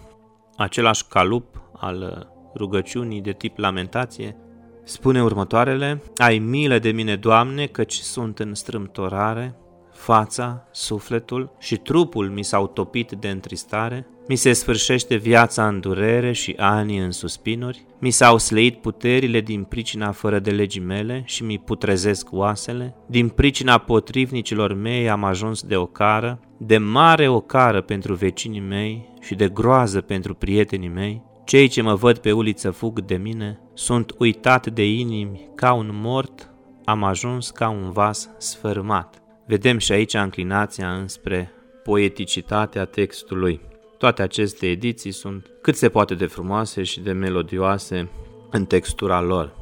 același 0.56 1.06
calup 1.08 1.62
al 1.72 2.16
uh, 2.16 2.26
rugăciunii 2.56 3.20
de 3.20 3.32
tip 3.32 3.58
lamentație, 3.58 4.36
spune 4.84 5.22
următoarele, 5.22 6.02
Ai 6.16 6.38
milă 6.38 6.78
de 6.78 6.90
mine, 6.90 7.16
Doamne, 7.16 7.66
căci 7.66 7.94
sunt 7.94 8.38
în 8.38 8.54
strâmtorare, 8.54 9.54
fața, 9.92 10.68
sufletul 10.72 11.52
și 11.58 11.76
trupul 11.76 12.28
mi 12.28 12.44
s-au 12.44 12.66
topit 12.66 13.12
de 13.12 13.28
întristare, 13.28 14.06
mi 14.28 14.36
se 14.36 14.52
sfârșește 14.52 15.16
viața 15.16 15.68
în 15.68 15.80
durere 15.80 16.32
și 16.32 16.54
ani 16.58 16.98
în 16.98 17.10
suspinuri, 17.10 17.86
mi 17.98 18.10
s-au 18.10 18.38
sleit 18.38 18.76
puterile 18.76 19.40
din 19.40 19.64
pricina 19.64 20.12
fără 20.12 20.38
de 20.38 20.50
legii 20.50 20.80
mele 20.80 21.22
și 21.24 21.42
mi 21.44 21.58
putrezesc 21.58 22.28
oasele, 22.32 22.94
din 23.06 23.28
pricina 23.28 23.78
potrivnicilor 23.78 24.74
mei 24.74 25.10
am 25.10 25.24
ajuns 25.24 25.62
de 25.62 25.76
ocară, 25.76 26.40
de 26.58 26.78
mare 26.78 27.28
ocară 27.28 27.80
pentru 27.80 28.14
vecinii 28.14 28.60
mei 28.60 29.08
și 29.20 29.34
de 29.34 29.48
groază 29.48 30.00
pentru 30.00 30.34
prietenii 30.34 30.88
mei, 30.88 31.22
cei 31.44 31.68
ce 31.68 31.82
mă 31.82 31.94
văd 31.94 32.18
pe 32.18 32.32
uliță 32.32 32.70
fug 32.70 33.00
de 33.00 33.16
mine, 33.16 33.60
sunt 33.74 34.14
uitat 34.18 34.66
de 34.66 34.92
inimi 34.92 35.48
ca 35.54 35.72
un 35.72 35.90
mort, 35.92 36.50
am 36.84 37.04
ajuns 37.04 37.50
ca 37.50 37.68
un 37.68 37.90
vas 37.90 38.30
sfârmat. 38.38 39.22
Vedem 39.46 39.78
și 39.78 39.92
aici 39.92 40.14
înclinația 40.14 40.92
înspre 40.92 41.52
poeticitatea 41.82 42.84
textului. 42.84 43.60
Toate 43.98 44.22
aceste 44.22 44.66
ediții 44.66 45.12
sunt 45.12 45.50
cât 45.62 45.76
se 45.76 45.88
poate 45.88 46.14
de 46.14 46.26
frumoase 46.26 46.82
și 46.82 47.00
de 47.00 47.12
melodioase 47.12 48.10
în 48.50 48.64
textura 48.64 49.20
lor. 49.20 49.54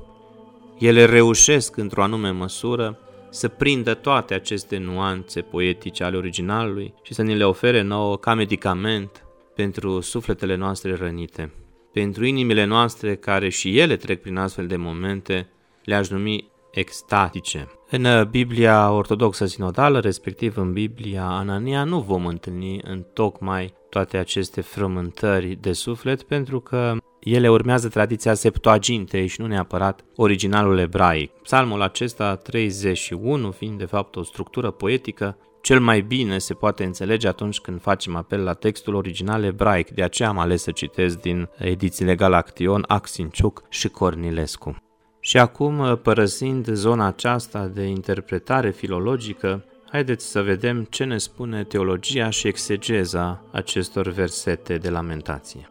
Ele 0.79 1.05
reușesc 1.05 1.77
într-o 1.77 2.03
anume 2.03 2.31
măsură 2.31 2.99
să 3.31 3.49
prindă 3.49 3.95
toate 3.95 4.35
aceste 4.35 4.79
nuanțe 4.79 5.41
poetice 5.41 6.05
ale 6.05 6.17
originalului 6.17 6.95
și 7.03 7.15
să 7.15 7.23
ni 7.23 7.37
le 7.37 7.45
ofere 7.45 7.83
nouă 7.83 8.17
ca 8.17 8.35
medicament 8.35 9.25
pentru 9.55 10.01
sufletele 10.01 10.55
noastre 10.55 10.95
rănite. 10.95 11.53
Pentru 11.99 12.25
inimile 12.25 12.65
noastre 12.65 13.17
care 13.17 13.49
și 13.49 13.79
ele 13.79 13.97
trec 13.97 14.21
prin 14.21 14.37
astfel 14.37 14.67
de 14.67 14.77
momente, 14.77 15.49
le-aș 15.85 16.09
numi 16.09 16.51
extatice. 16.71 17.69
În 17.91 18.05
uh, 18.05 18.25
Biblia 18.25 18.91
ortodoxă 18.91 19.47
sinodală, 19.47 19.99
respectiv 19.99 20.57
în 20.57 20.73
Biblia 20.73 21.25
Anania, 21.25 21.85
nu 21.85 22.01
vom 22.01 22.27
întâlni 22.27 22.81
în 22.85 23.05
tocmai 23.13 23.75
toate 23.91 24.17
aceste 24.17 24.61
frământări 24.61 25.59
de 25.61 25.73
suflet, 25.73 26.23
pentru 26.23 26.61
că 26.61 26.97
ele 27.21 27.51
urmează 27.51 27.89
tradiția 27.89 28.35
Septuagintei 28.35 29.27
și 29.27 29.41
nu 29.41 29.47
neapărat 29.47 30.05
originalul 30.17 30.79
ebraic. 30.79 31.31
Psalmul 31.31 31.83
acesta 31.83 32.37
31, 32.37 33.51
fiind 33.51 33.79
de 33.79 33.85
fapt 33.85 34.17
o 34.17 34.23
structură 34.23 34.71
poetică, 34.71 35.37
cel 35.61 35.81
mai 35.81 36.01
bine 36.01 36.39
se 36.39 36.55
poate 36.55 36.85
înțelege 36.85 37.29
atunci 37.29 37.61
când 37.61 37.81
facem 37.81 38.17
apel 38.17 38.43
la 38.43 38.53
textul 38.53 38.95
original 38.95 39.45
ebraic, 39.45 39.91
de 39.91 40.03
aceea 40.03 40.29
am 40.29 40.39
ales 40.39 40.63
să 40.63 40.71
citesc 40.71 41.21
din 41.21 41.49
edițiile 41.59 42.15
Galaction, 42.15 42.85
Axinciuc 42.87 43.63
și 43.69 43.89
Cornilescu. 43.89 44.77
Și 45.21 45.39
acum, 45.39 45.79
uh, 45.79 45.99
părăsind 46.03 46.67
zona 46.73 47.07
aceasta 47.07 47.67
de 47.67 47.83
interpretare 47.83 48.71
filologică, 48.71 49.65
haideți 49.91 50.27
să 50.27 50.43
vedem 50.43 50.87
ce 50.91 51.05
ne 51.05 51.19
spune 51.19 51.65
teologia 51.65 52.31
și 52.31 52.47
exegeza 52.47 53.45
acestor 53.53 54.09
versete 54.09 54.77
de 54.77 54.91
lamentație. 54.91 55.69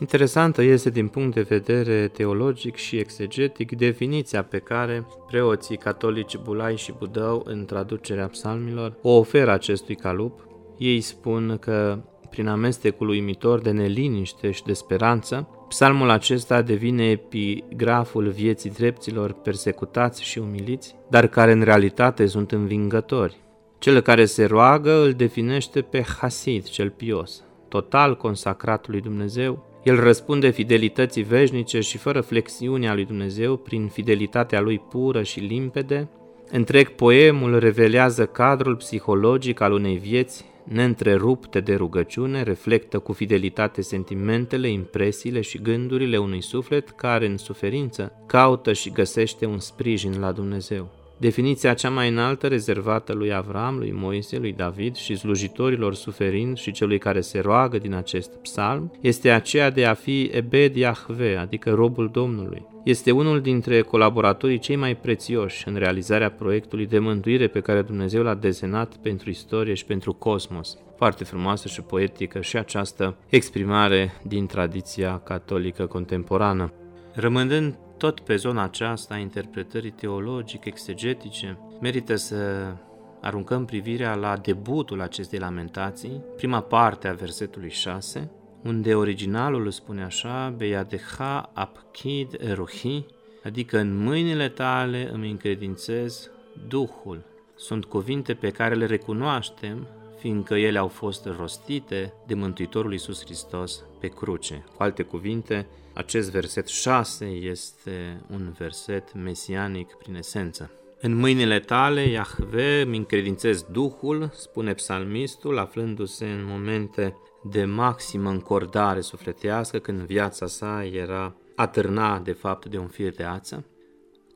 Interesantă 0.00 0.62
este 0.62 0.90
din 0.90 1.08
punct 1.08 1.34
de 1.34 1.40
vedere 1.40 2.08
teologic 2.08 2.76
și 2.76 2.96
exegetic 2.96 3.76
definiția 3.76 4.42
pe 4.42 4.58
care 4.58 5.06
preoții 5.26 5.76
catolici 5.76 6.36
Bulai 6.36 6.76
și 6.76 6.94
Budău 6.98 7.42
în 7.44 7.64
traducerea 7.64 8.26
psalmilor 8.26 8.96
o 9.02 9.10
oferă 9.10 9.50
acestui 9.50 9.94
calup. 9.94 10.46
Ei 10.78 11.00
spun 11.00 11.56
că 11.60 11.98
prin 12.30 12.48
amestecul 12.48 13.08
uimitor 13.08 13.60
de 13.60 13.70
neliniște 13.70 14.50
și 14.50 14.62
de 14.62 14.72
speranță, 14.72 15.48
Psalmul 15.68 16.10
acesta 16.10 16.62
devine 16.62 17.10
epigraful 17.10 18.28
vieții 18.28 18.70
dreptilor 18.70 19.32
persecutați 19.32 20.22
și 20.22 20.38
umiliți, 20.38 20.94
dar 21.10 21.26
care 21.26 21.52
în 21.52 21.62
realitate 21.62 22.26
sunt 22.26 22.52
învingători. 22.52 23.36
Cel 23.78 24.00
care 24.00 24.24
se 24.24 24.44
roagă 24.44 24.92
îl 24.92 25.12
definește 25.12 25.80
pe 25.80 26.02
Hasid, 26.02 26.64
cel 26.64 26.90
pios, 26.90 27.44
total 27.68 28.16
consacrat 28.16 28.88
lui 28.88 29.00
Dumnezeu. 29.00 29.67
El 29.88 30.00
răspunde 30.00 30.50
fidelității 30.50 31.22
veșnice 31.22 31.80
și 31.80 31.98
fără 31.98 32.20
flexiunea 32.20 32.94
lui 32.94 33.04
Dumnezeu 33.04 33.56
prin 33.56 33.86
fidelitatea 33.86 34.60
lui 34.60 34.78
pură 34.78 35.22
și 35.22 35.40
limpede. 35.40 36.08
Întreg 36.50 36.88
poemul 36.88 37.58
revelează 37.58 38.26
cadrul 38.26 38.76
psihologic 38.76 39.60
al 39.60 39.72
unei 39.72 39.96
vieți 39.96 40.44
neîntrerupte 40.64 41.60
de 41.60 41.74
rugăciune, 41.74 42.42
reflectă 42.42 42.98
cu 42.98 43.12
fidelitate 43.12 43.82
sentimentele, 43.82 44.68
impresiile 44.68 45.40
și 45.40 45.62
gândurile 45.62 46.16
unui 46.16 46.42
suflet 46.42 46.90
care, 46.90 47.26
în 47.26 47.36
suferință, 47.36 48.12
caută 48.26 48.72
și 48.72 48.90
găsește 48.90 49.46
un 49.46 49.58
sprijin 49.58 50.20
la 50.20 50.32
Dumnezeu. 50.32 50.97
Definiția 51.20 51.74
cea 51.74 51.90
mai 51.90 52.08
înaltă 52.08 52.46
rezervată 52.46 53.12
lui 53.12 53.34
Avram, 53.34 53.78
lui 53.78 53.92
Moise, 53.92 54.38
lui 54.38 54.52
David 54.52 54.94
și 54.94 55.16
slujitorilor 55.16 55.94
suferind 55.94 56.56
și 56.56 56.72
celui 56.72 56.98
care 56.98 57.20
se 57.20 57.38
roagă 57.38 57.78
din 57.78 57.94
acest 57.94 58.30
psalm 58.30 58.92
este 59.00 59.30
aceea 59.30 59.70
de 59.70 59.84
a 59.84 59.94
fi 59.94 60.30
Ebed 60.32 60.76
Yahve, 60.76 61.36
adică 61.36 61.70
robul 61.70 62.08
Domnului. 62.12 62.66
Este 62.84 63.10
unul 63.10 63.40
dintre 63.40 63.80
colaboratorii 63.80 64.58
cei 64.58 64.76
mai 64.76 64.96
prețioși 64.96 65.68
în 65.68 65.74
realizarea 65.74 66.30
proiectului 66.30 66.86
de 66.86 66.98
mântuire 66.98 67.46
pe 67.46 67.60
care 67.60 67.82
Dumnezeu 67.82 68.22
l-a 68.22 68.34
desenat 68.34 68.96
pentru 68.96 69.30
istorie 69.30 69.74
și 69.74 69.84
pentru 69.84 70.12
cosmos. 70.12 70.78
Foarte 70.96 71.24
frumoasă 71.24 71.68
și 71.68 71.82
poetică 71.82 72.40
și 72.40 72.56
această 72.56 73.16
exprimare 73.28 74.20
din 74.22 74.46
tradiția 74.46 75.20
catolică 75.24 75.86
contemporană. 75.86 76.72
Rămânând 77.14 77.78
tot 77.98 78.20
pe 78.20 78.36
zona 78.36 78.62
aceasta 78.62 79.14
a 79.14 79.18
interpretării 79.18 79.90
teologic-exegetice, 79.90 81.58
merită 81.80 82.16
să 82.16 82.72
aruncăm 83.20 83.64
privirea 83.64 84.14
la 84.14 84.36
debutul 84.36 85.00
acestei 85.00 85.38
lamentații, 85.38 86.22
prima 86.36 86.60
parte 86.60 87.08
a 87.08 87.12
versetului 87.12 87.70
6, 87.70 88.30
unde 88.64 88.94
originalul 88.94 89.64
îl 89.64 89.70
spune 89.70 90.02
așa, 90.02 90.54
Beadeha 90.56 91.50
apkid 91.54 92.36
erohi, 92.40 93.06
adică 93.44 93.78
în 93.78 94.02
mâinile 94.02 94.48
tale 94.48 95.10
îmi 95.12 95.30
încredințez 95.30 96.30
Duhul. 96.68 97.24
Sunt 97.54 97.84
cuvinte 97.84 98.34
pe 98.34 98.50
care 98.50 98.74
le 98.74 98.86
recunoaștem, 98.86 99.86
fiindcă 100.18 100.54
ele 100.54 100.78
au 100.78 100.88
fost 100.88 101.28
rostite 101.38 102.12
de 102.26 102.34
Mântuitorul 102.34 102.92
Iisus 102.92 103.24
Hristos 103.24 103.84
pe 104.00 104.08
cruce. 104.08 104.64
Cu 104.76 104.82
alte 104.82 105.02
cuvinte, 105.02 105.66
acest 105.98 106.30
verset 106.30 106.66
6 106.66 107.24
este 107.24 108.20
un 108.30 108.54
verset 108.58 109.14
mesianic 109.14 109.94
prin 109.94 110.14
esență. 110.14 110.70
În 111.00 111.14
mâinile 111.14 111.60
tale, 111.60 112.02
Iahve, 112.02 112.80
îmi 112.80 112.96
încredințez 112.96 113.62
Duhul, 113.62 114.30
spune 114.34 114.74
psalmistul, 114.74 115.58
aflându-se 115.58 116.24
în 116.30 116.44
momente 116.44 117.16
de 117.50 117.64
maximă 117.64 118.30
încordare 118.30 119.00
sufletească, 119.00 119.78
când 119.78 120.00
viața 120.00 120.46
sa 120.46 120.84
era 120.84 121.36
atârna 121.56 122.18
de 122.18 122.32
fapt 122.32 122.66
de 122.66 122.78
un 122.78 122.88
fir 122.88 123.14
de 123.14 123.24
ață. 123.24 123.64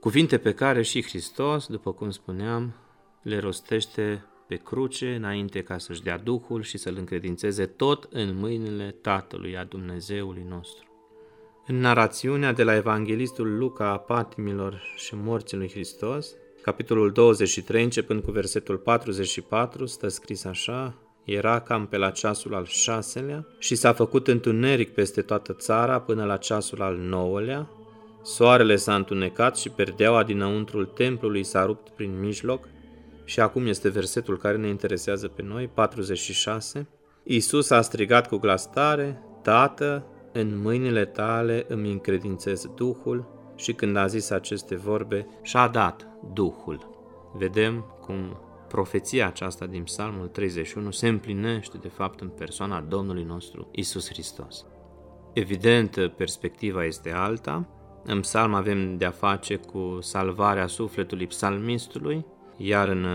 Cuvinte 0.00 0.38
pe 0.38 0.54
care 0.54 0.82
și 0.82 1.02
Hristos, 1.02 1.66
după 1.66 1.92
cum 1.92 2.10
spuneam, 2.10 2.74
le 3.22 3.38
rostește 3.38 4.24
pe 4.46 4.56
cruce 4.56 5.14
înainte 5.14 5.62
ca 5.62 5.78
să-și 5.78 6.02
dea 6.02 6.18
Duhul 6.18 6.62
și 6.62 6.78
să-L 6.78 6.96
încredințeze 6.98 7.66
tot 7.66 8.08
în 8.10 8.36
mâinile 8.36 8.94
Tatălui 9.00 9.56
a 9.56 9.64
Dumnezeului 9.64 10.46
nostru. 10.48 10.91
În 11.66 11.80
narațiunea 11.80 12.52
de 12.52 12.62
la 12.62 12.74
Evanghelistul 12.74 13.58
Luca 13.58 13.90
a 13.90 13.98
patimilor 13.98 14.82
și 14.96 15.14
morții 15.14 15.56
lui 15.56 15.70
Hristos, 15.70 16.34
capitolul 16.62 17.12
23, 17.12 17.82
începând 17.82 18.22
cu 18.22 18.30
versetul 18.30 18.76
44, 18.76 19.86
stă 19.86 20.08
scris 20.08 20.44
așa, 20.44 20.94
era 21.24 21.60
cam 21.60 21.86
pe 21.86 21.96
la 21.96 22.10
ceasul 22.10 22.54
al 22.54 22.64
șaselea 22.64 23.46
și 23.58 23.74
s-a 23.74 23.92
făcut 23.92 24.28
întuneric 24.28 24.94
peste 24.94 25.22
toată 25.22 25.52
țara 25.52 26.00
până 26.00 26.24
la 26.24 26.36
ceasul 26.36 26.82
al 26.82 26.96
nouălea. 26.96 27.68
Soarele 28.22 28.76
s-a 28.76 28.94
întunecat 28.94 29.56
și 29.56 29.68
perdeaua 29.68 30.22
dinăuntrul 30.22 30.84
templului 30.84 31.44
s-a 31.44 31.64
rupt 31.64 31.88
prin 31.88 32.20
mijloc. 32.20 32.68
Și 33.24 33.40
acum 33.40 33.66
este 33.66 33.88
versetul 33.88 34.38
care 34.38 34.56
ne 34.56 34.68
interesează 34.68 35.28
pe 35.28 35.42
noi, 35.42 35.68
46. 35.74 36.88
Iisus 37.22 37.70
a 37.70 37.80
strigat 37.80 38.28
cu 38.28 38.36
glas 38.36 38.70
tare, 38.70 39.22
Tată, 39.42 40.06
în 40.32 40.60
mâinile 40.60 41.04
tale 41.04 41.64
îmi 41.68 41.90
încredințez 41.90 42.66
Duhul 42.74 43.26
și 43.56 43.72
când 43.72 43.96
a 43.96 44.06
zis 44.06 44.30
aceste 44.30 44.76
vorbe, 44.76 45.26
și-a 45.42 45.68
dat 45.68 46.08
Duhul. 46.32 46.90
Vedem 47.34 47.84
cum 48.00 48.36
profeția 48.68 49.26
aceasta 49.26 49.66
din 49.66 49.82
Psalmul 49.82 50.26
31 50.26 50.90
se 50.90 51.08
împlinește 51.08 51.78
de 51.78 51.88
fapt 51.88 52.20
în 52.20 52.28
persoana 52.28 52.80
Domnului 52.80 53.22
nostru 53.22 53.68
Isus 53.70 54.08
Hristos. 54.08 54.66
Evident, 55.32 56.12
perspectiva 56.16 56.84
este 56.84 57.12
alta. 57.12 57.68
În 58.04 58.20
psalm 58.20 58.54
avem 58.54 58.96
de-a 58.96 59.10
face 59.10 59.56
cu 59.56 59.98
salvarea 60.00 60.66
sufletului 60.66 61.26
psalmistului, 61.26 62.26
iar 62.56 62.88
în 62.88 63.06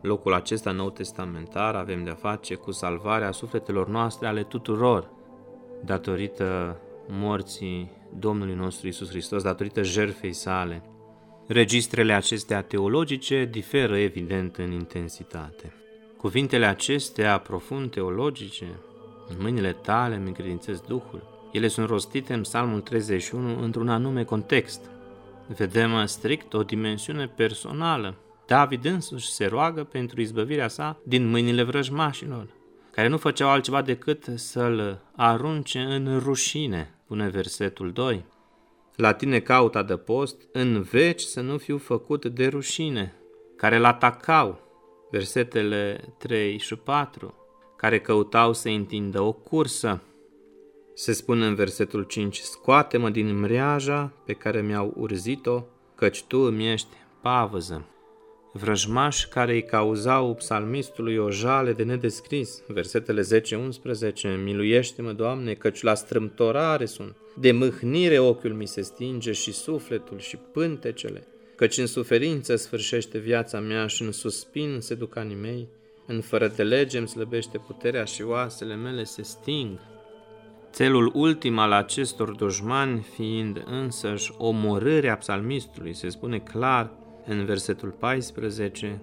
locul 0.00 0.34
acesta 0.34 0.70
nou 0.70 0.90
testamentar 0.90 1.74
avem 1.74 2.04
de-a 2.04 2.14
face 2.14 2.54
cu 2.54 2.70
salvarea 2.70 3.30
sufletelor 3.30 3.88
noastre 3.88 4.26
ale 4.26 4.42
tuturor, 4.42 5.10
datorită 5.86 6.80
morții 7.08 7.90
Domnului 8.18 8.54
nostru 8.54 8.86
Isus 8.86 9.08
Hristos, 9.08 9.42
datorită 9.42 9.82
jertfei 9.82 10.32
sale. 10.32 10.82
Registrele 11.46 12.12
acestea 12.12 12.62
teologice 12.62 13.48
diferă 13.50 13.98
evident 13.98 14.56
în 14.56 14.72
intensitate. 14.72 15.72
Cuvintele 16.16 16.66
acestea 16.66 17.38
profund 17.38 17.90
teologice, 17.90 18.66
în 19.28 19.36
mâinile 19.40 19.72
tale 19.72 20.14
îmi 20.14 20.26
încredințez 20.26 20.80
Duhul, 20.80 21.48
ele 21.52 21.68
sunt 21.68 21.88
rostite 21.88 22.34
în 22.34 22.40
Psalmul 22.40 22.80
31 22.80 23.62
într-un 23.62 23.88
anume 23.88 24.24
context. 24.24 24.90
Vedem 25.56 26.06
strict 26.06 26.54
o 26.54 26.62
dimensiune 26.62 27.26
personală. 27.26 28.14
David 28.46 28.84
însuși 28.84 29.28
se 29.28 29.46
roagă 29.46 29.84
pentru 29.84 30.20
izbăvirea 30.20 30.68
sa 30.68 31.00
din 31.02 31.28
mâinile 31.28 31.62
vrăjmașilor, 31.62 32.55
care 32.96 33.08
nu 33.08 33.16
făceau 33.16 33.48
altceva 33.48 33.82
decât 33.82 34.24
să-l 34.34 35.00
arunce 35.16 35.78
în 35.78 36.18
rușine, 36.18 36.94
pune 37.06 37.28
versetul 37.28 37.92
2. 37.92 38.24
La 38.94 39.12
tine 39.12 39.40
caut 39.40 39.74
adăpost, 39.74 40.48
în 40.52 40.82
veci 40.82 41.20
să 41.20 41.40
nu 41.40 41.58
fiu 41.58 41.78
făcut 41.78 42.26
de 42.26 42.46
rușine, 42.46 43.14
care 43.56 43.78
l-atacau, 43.78 44.60
versetele 45.10 46.14
3 46.18 46.58
și 46.58 46.76
4, 46.76 47.34
care 47.76 48.00
căutau 48.00 48.52
să 48.52 48.68
întindă 48.68 49.20
o 49.20 49.32
cursă. 49.32 50.02
Se 50.94 51.12
spune 51.12 51.46
în 51.46 51.54
versetul 51.54 52.02
5, 52.02 52.38
scoate-mă 52.38 53.10
din 53.10 53.38
mreaja 53.38 54.12
pe 54.24 54.32
care 54.32 54.60
mi-au 54.60 54.92
urzit-o, 54.96 55.62
căci 55.94 56.22
tu 56.22 56.38
îmi 56.38 56.72
ești 56.72 56.96
pavăză 57.20 57.86
vrăjmași 58.56 59.28
care 59.28 59.52
îi 59.52 59.62
cauzau 59.62 60.34
psalmistului 60.34 61.16
o 61.16 61.30
jale 61.30 61.72
de 61.72 61.82
nedescris. 61.82 62.62
Versetele 62.66 63.22
10-11, 63.22 64.42
miluiește-mă, 64.44 65.12
Doamne, 65.12 65.54
căci 65.54 65.82
la 65.82 65.94
strâmtorare 65.94 66.84
sunt. 66.84 67.16
De 67.38 67.52
mâhnire 67.52 68.18
ochiul 68.18 68.52
mi 68.52 68.66
se 68.66 68.80
stinge 68.82 69.32
și 69.32 69.52
sufletul 69.52 70.18
și 70.18 70.36
pântecele, 70.52 71.26
căci 71.56 71.78
în 71.78 71.86
suferință 71.86 72.56
sfârșește 72.56 73.18
viața 73.18 73.60
mea 73.60 73.86
și 73.86 74.02
în 74.02 74.12
suspin 74.12 74.76
se 74.80 74.94
duc 74.94 75.16
anii 75.16 75.36
mei. 75.36 75.68
În 76.06 76.20
fără 76.20 76.48
de 76.48 76.62
lege 76.62 76.98
îmi 76.98 77.08
slăbește 77.08 77.58
puterea 77.58 78.04
și 78.04 78.22
oasele 78.22 78.74
mele 78.74 79.04
se 79.04 79.22
sting. 79.22 79.78
Țelul 80.72 81.10
ultim 81.14 81.58
al 81.58 81.72
acestor 81.72 82.30
dușmani 82.30 83.06
fiind 83.14 83.62
însăși 83.66 84.32
omorârea 84.38 85.16
psalmistului, 85.16 85.94
se 85.94 86.08
spune 86.08 86.38
clar 86.38 86.90
în 87.26 87.44
versetul 87.44 87.88
14, 87.90 89.00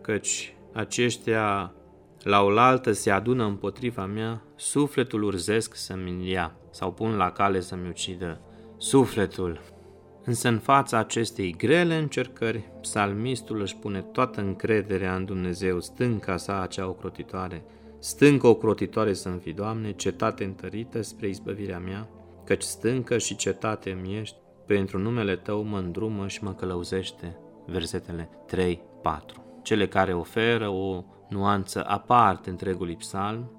căci 0.00 0.54
aceștia 0.72 1.74
la 2.22 2.42
oaltă 2.42 2.92
se 2.92 3.10
adună 3.10 3.44
împotriva 3.44 4.06
mea, 4.06 4.42
sufletul 4.56 5.22
urzesc 5.22 5.74
să-mi 5.74 6.30
ia 6.30 6.56
sau 6.70 6.92
pun 6.92 7.16
la 7.16 7.30
cale 7.30 7.60
să-mi 7.60 7.88
ucidă 7.88 8.40
sufletul. 8.76 9.60
Însă 10.24 10.48
în 10.48 10.58
fața 10.58 10.98
acestei 10.98 11.54
grele 11.56 11.96
încercări, 11.96 12.70
psalmistul 12.80 13.60
își 13.60 13.76
pune 13.76 14.00
toată 14.00 14.40
încrederea 14.40 15.14
în 15.14 15.24
Dumnezeu, 15.24 15.80
stânca 15.80 16.36
sa 16.36 16.60
acea 16.60 16.88
ocrotitoare. 16.88 17.64
Stâncă 17.98 18.46
ocrotitoare 18.46 19.12
să-mi 19.12 19.40
fi, 19.40 19.52
Doamne, 19.52 19.92
cetate 19.92 20.44
întărită 20.44 21.02
spre 21.02 21.28
izbăvirea 21.28 21.78
mea, 21.78 22.08
căci 22.44 22.62
stâncă 22.62 23.18
și 23.18 23.36
cetate 23.36 23.90
îmi 23.90 24.18
ești, 24.18 24.36
pentru 24.66 24.98
numele 24.98 25.36
Tău 25.36 25.62
mă 25.62 25.78
îndrumă 25.78 26.28
și 26.28 26.44
mă 26.44 26.52
călăuzește 26.52 27.36
versetele 27.66 28.28
3-4, 28.56 28.80
cele 29.62 29.88
care 29.88 30.14
oferă 30.14 30.68
o 30.68 31.04
nuanță 31.28 31.84
aparte 31.86 32.50
întregului 32.50 32.96
psalm, 32.96 33.50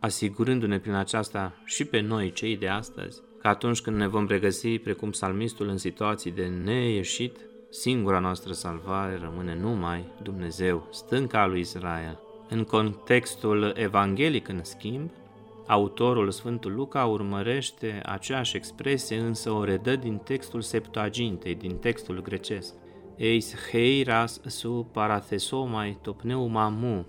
asigurându-ne 0.00 0.78
prin 0.78 0.94
aceasta 0.94 1.54
și 1.64 1.84
pe 1.84 2.00
noi, 2.00 2.32
cei 2.32 2.56
de 2.56 2.68
astăzi, 2.68 3.20
că 3.40 3.48
atunci 3.48 3.80
când 3.80 3.96
ne 3.96 4.06
vom 4.06 4.26
regăsi 4.26 4.78
precum 4.78 5.10
psalmistul 5.10 5.68
în 5.68 5.76
situații 5.76 6.30
de 6.30 6.46
neieșit, 6.64 7.38
singura 7.70 8.18
noastră 8.18 8.52
salvare 8.52 9.18
rămâne 9.22 9.58
numai 9.60 10.04
Dumnezeu, 10.22 10.88
stânca 10.90 11.46
lui 11.46 11.60
Israel. 11.60 12.20
În 12.48 12.64
contextul 12.64 13.72
evanghelic, 13.76 14.48
în 14.48 14.60
schimb, 14.62 15.10
autorul 15.66 16.30
Sfântul 16.30 16.74
Luca 16.74 17.04
urmărește 17.04 18.00
aceeași 18.04 18.56
expresie, 18.56 19.18
însă 19.18 19.50
o 19.50 19.64
redă 19.64 19.96
din 19.96 20.16
textul 20.16 20.60
Septuagintei, 20.60 21.54
din 21.54 21.76
textul 21.76 22.22
grecesc 22.22 22.74
eis 23.16 23.54
heiras 23.70 24.40
su 24.46 24.86
parathesomai 24.92 25.98
topneumamu. 26.02 27.06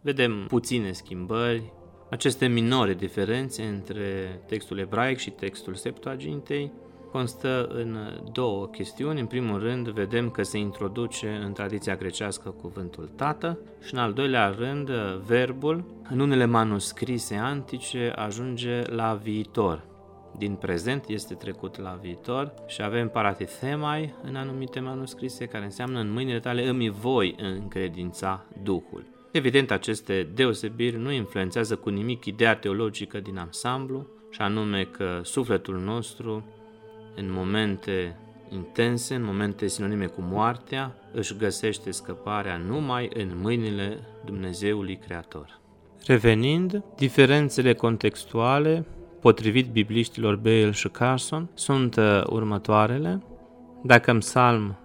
Vedem 0.00 0.44
puține 0.48 0.92
schimbări, 0.92 1.72
aceste 2.10 2.46
minore 2.46 2.94
diferențe 2.94 3.62
între 3.62 4.40
textul 4.46 4.78
ebraic 4.78 5.18
și 5.18 5.30
textul 5.30 5.74
Septuagintei 5.74 6.72
constă 7.10 7.66
în 7.66 7.96
două 8.32 8.66
chestiuni. 8.66 9.20
În 9.20 9.26
primul 9.26 9.58
rând, 9.58 9.88
vedem 9.88 10.30
că 10.30 10.42
se 10.42 10.58
introduce 10.58 11.40
în 11.44 11.52
tradiția 11.52 11.96
grecească 11.96 12.50
cuvântul 12.50 13.10
tată 13.16 13.58
și 13.82 13.94
în 13.94 14.00
al 14.00 14.12
doilea 14.12 14.48
rând, 14.48 14.90
verbul, 15.26 15.84
în 16.10 16.20
unele 16.20 16.44
manuscrise 16.44 17.34
antice, 17.34 18.12
ajunge 18.16 18.82
la 18.86 19.14
viitor 19.22 19.92
din 20.38 20.54
prezent 20.54 21.04
este 21.08 21.34
trecut 21.34 21.78
la 21.78 21.98
viitor 22.02 22.54
și 22.66 22.82
avem 22.82 23.08
paratithemai 23.08 24.14
în 24.22 24.36
anumite 24.36 24.80
manuscrise 24.80 25.46
care 25.46 25.64
înseamnă 25.64 26.00
în 26.00 26.10
mâinile 26.10 26.40
tale 26.40 26.68
îmi 26.68 26.90
voi 26.90 27.34
încredința 27.38 28.44
Duhul. 28.62 29.04
Evident, 29.32 29.70
aceste 29.70 30.28
deosebiri 30.34 30.96
nu 30.96 31.12
influențează 31.12 31.76
cu 31.76 31.88
nimic 31.88 32.24
ideea 32.24 32.54
teologică 32.56 33.20
din 33.20 33.38
ansamblu, 33.38 34.06
și 34.30 34.40
anume 34.40 34.84
că 34.84 35.20
sufletul 35.22 35.78
nostru, 35.78 36.44
în 37.16 37.32
momente 37.32 38.16
intense, 38.50 39.14
în 39.14 39.22
momente 39.22 39.66
sinonime 39.66 40.06
cu 40.06 40.20
moartea, 40.20 40.94
își 41.12 41.36
găsește 41.36 41.90
scăparea 41.90 42.56
numai 42.56 43.10
în 43.14 43.30
mâinile 43.40 43.98
Dumnezeului 44.24 44.96
Creator. 44.96 45.60
Revenind, 46.06 46.82
diferențele 46.96 47.74
contextuale 47.74 48.86
potrivit 49.24 49.66
bibliștilor 49.66 50.36
Bale 50.36 50.70
și 50.70 50.88
Carson, 50.88 51.50
sunt 51.54 51.96
uh, 51.96 52.22
următoarele. 52.26 53.22
Dacă 53.82 54.10
în 54.10 54.18
psalm 54.18 54.76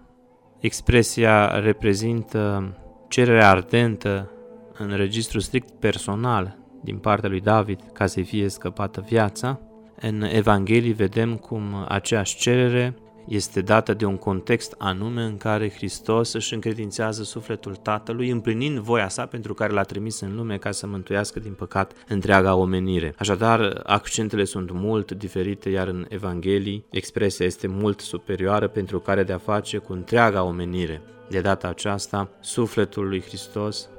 expresia 0.59 1.59
reprezintă 1.59 2.73
cererea 3.07 3.49
ardentă 3.49 4.31
în 4.77 4.95
registru 4.95 5.39
strict 5.39 5.71
personal 5.79 6.57
din 6.83 6.97
partea 6.97 7.29
lui 7.29 7.39
David 7.39 7.79
ca 7.93 8.05
să-i 8.05 8.23
fie 8.23 8.49
scăpată 8.49 9.05
viața, 9.09 9.59
în 10.01 10.21
Evanghelii 10.21 10.93
vedem 10.93 11.35
cum 11.35 11.85
aceeași 11.87 12.37
cerere 12.37 12.95
este 13.29 13.61
dată 13.61 13.93
de 13.93 14.05
un 14.05 14.17
context 14.17 14.75
anume 14.77 15.21
în 15.21 15.37
care 15.37 15.71
Hristos 15.71 16.33
își 16.33 16.53
încredințează 16.53 17.23
sufletul 17.23 17.75
Tatălui, 17.75 18.29
împlinind 18.29 18.77
voia 18.77 19.09
sa 19.09 19.25
pentru 19.25 19.53
care 19.53 19.73
l-a 19.73 19.83
trimis 19.83 20.19
în 20.19 20.35
lume 20.35 20.57
ca 20.57 20.71
să 20.71 20.87
mântuiască 20.87 21.39
din 21.39 21.53
păcat 21.53 21.93
întreaga 22.07 22.55
omenire. 22.55 23.13
Așadar, 23.17 23.81
accentele 23.83 24.43
sunt 24.43 24.71
mult 24.71 25.11
diferite, 25.11 25.69
iar 25.69 25.87
în 25.87 26.05
Evanghelii 26.09 26.85
expresia 26.89 27.45
este 27.45 27.67
mult 27.67 27.99
superioară 27.99 28.67
pentru 28.67 28.99
care 28.99 29.23
de-a 29.23 29.37
face 29.37 29.77
cu 29.77 29.93
întreaga 29.93 30.43
omenire. 30.43 31.01
De 31.29 31.41
data 31.41 31.67
aceasta, 31.67 32.29
sufletul 32.39 33.07
lui 33.07 33.21
Hristos 33.21 33.89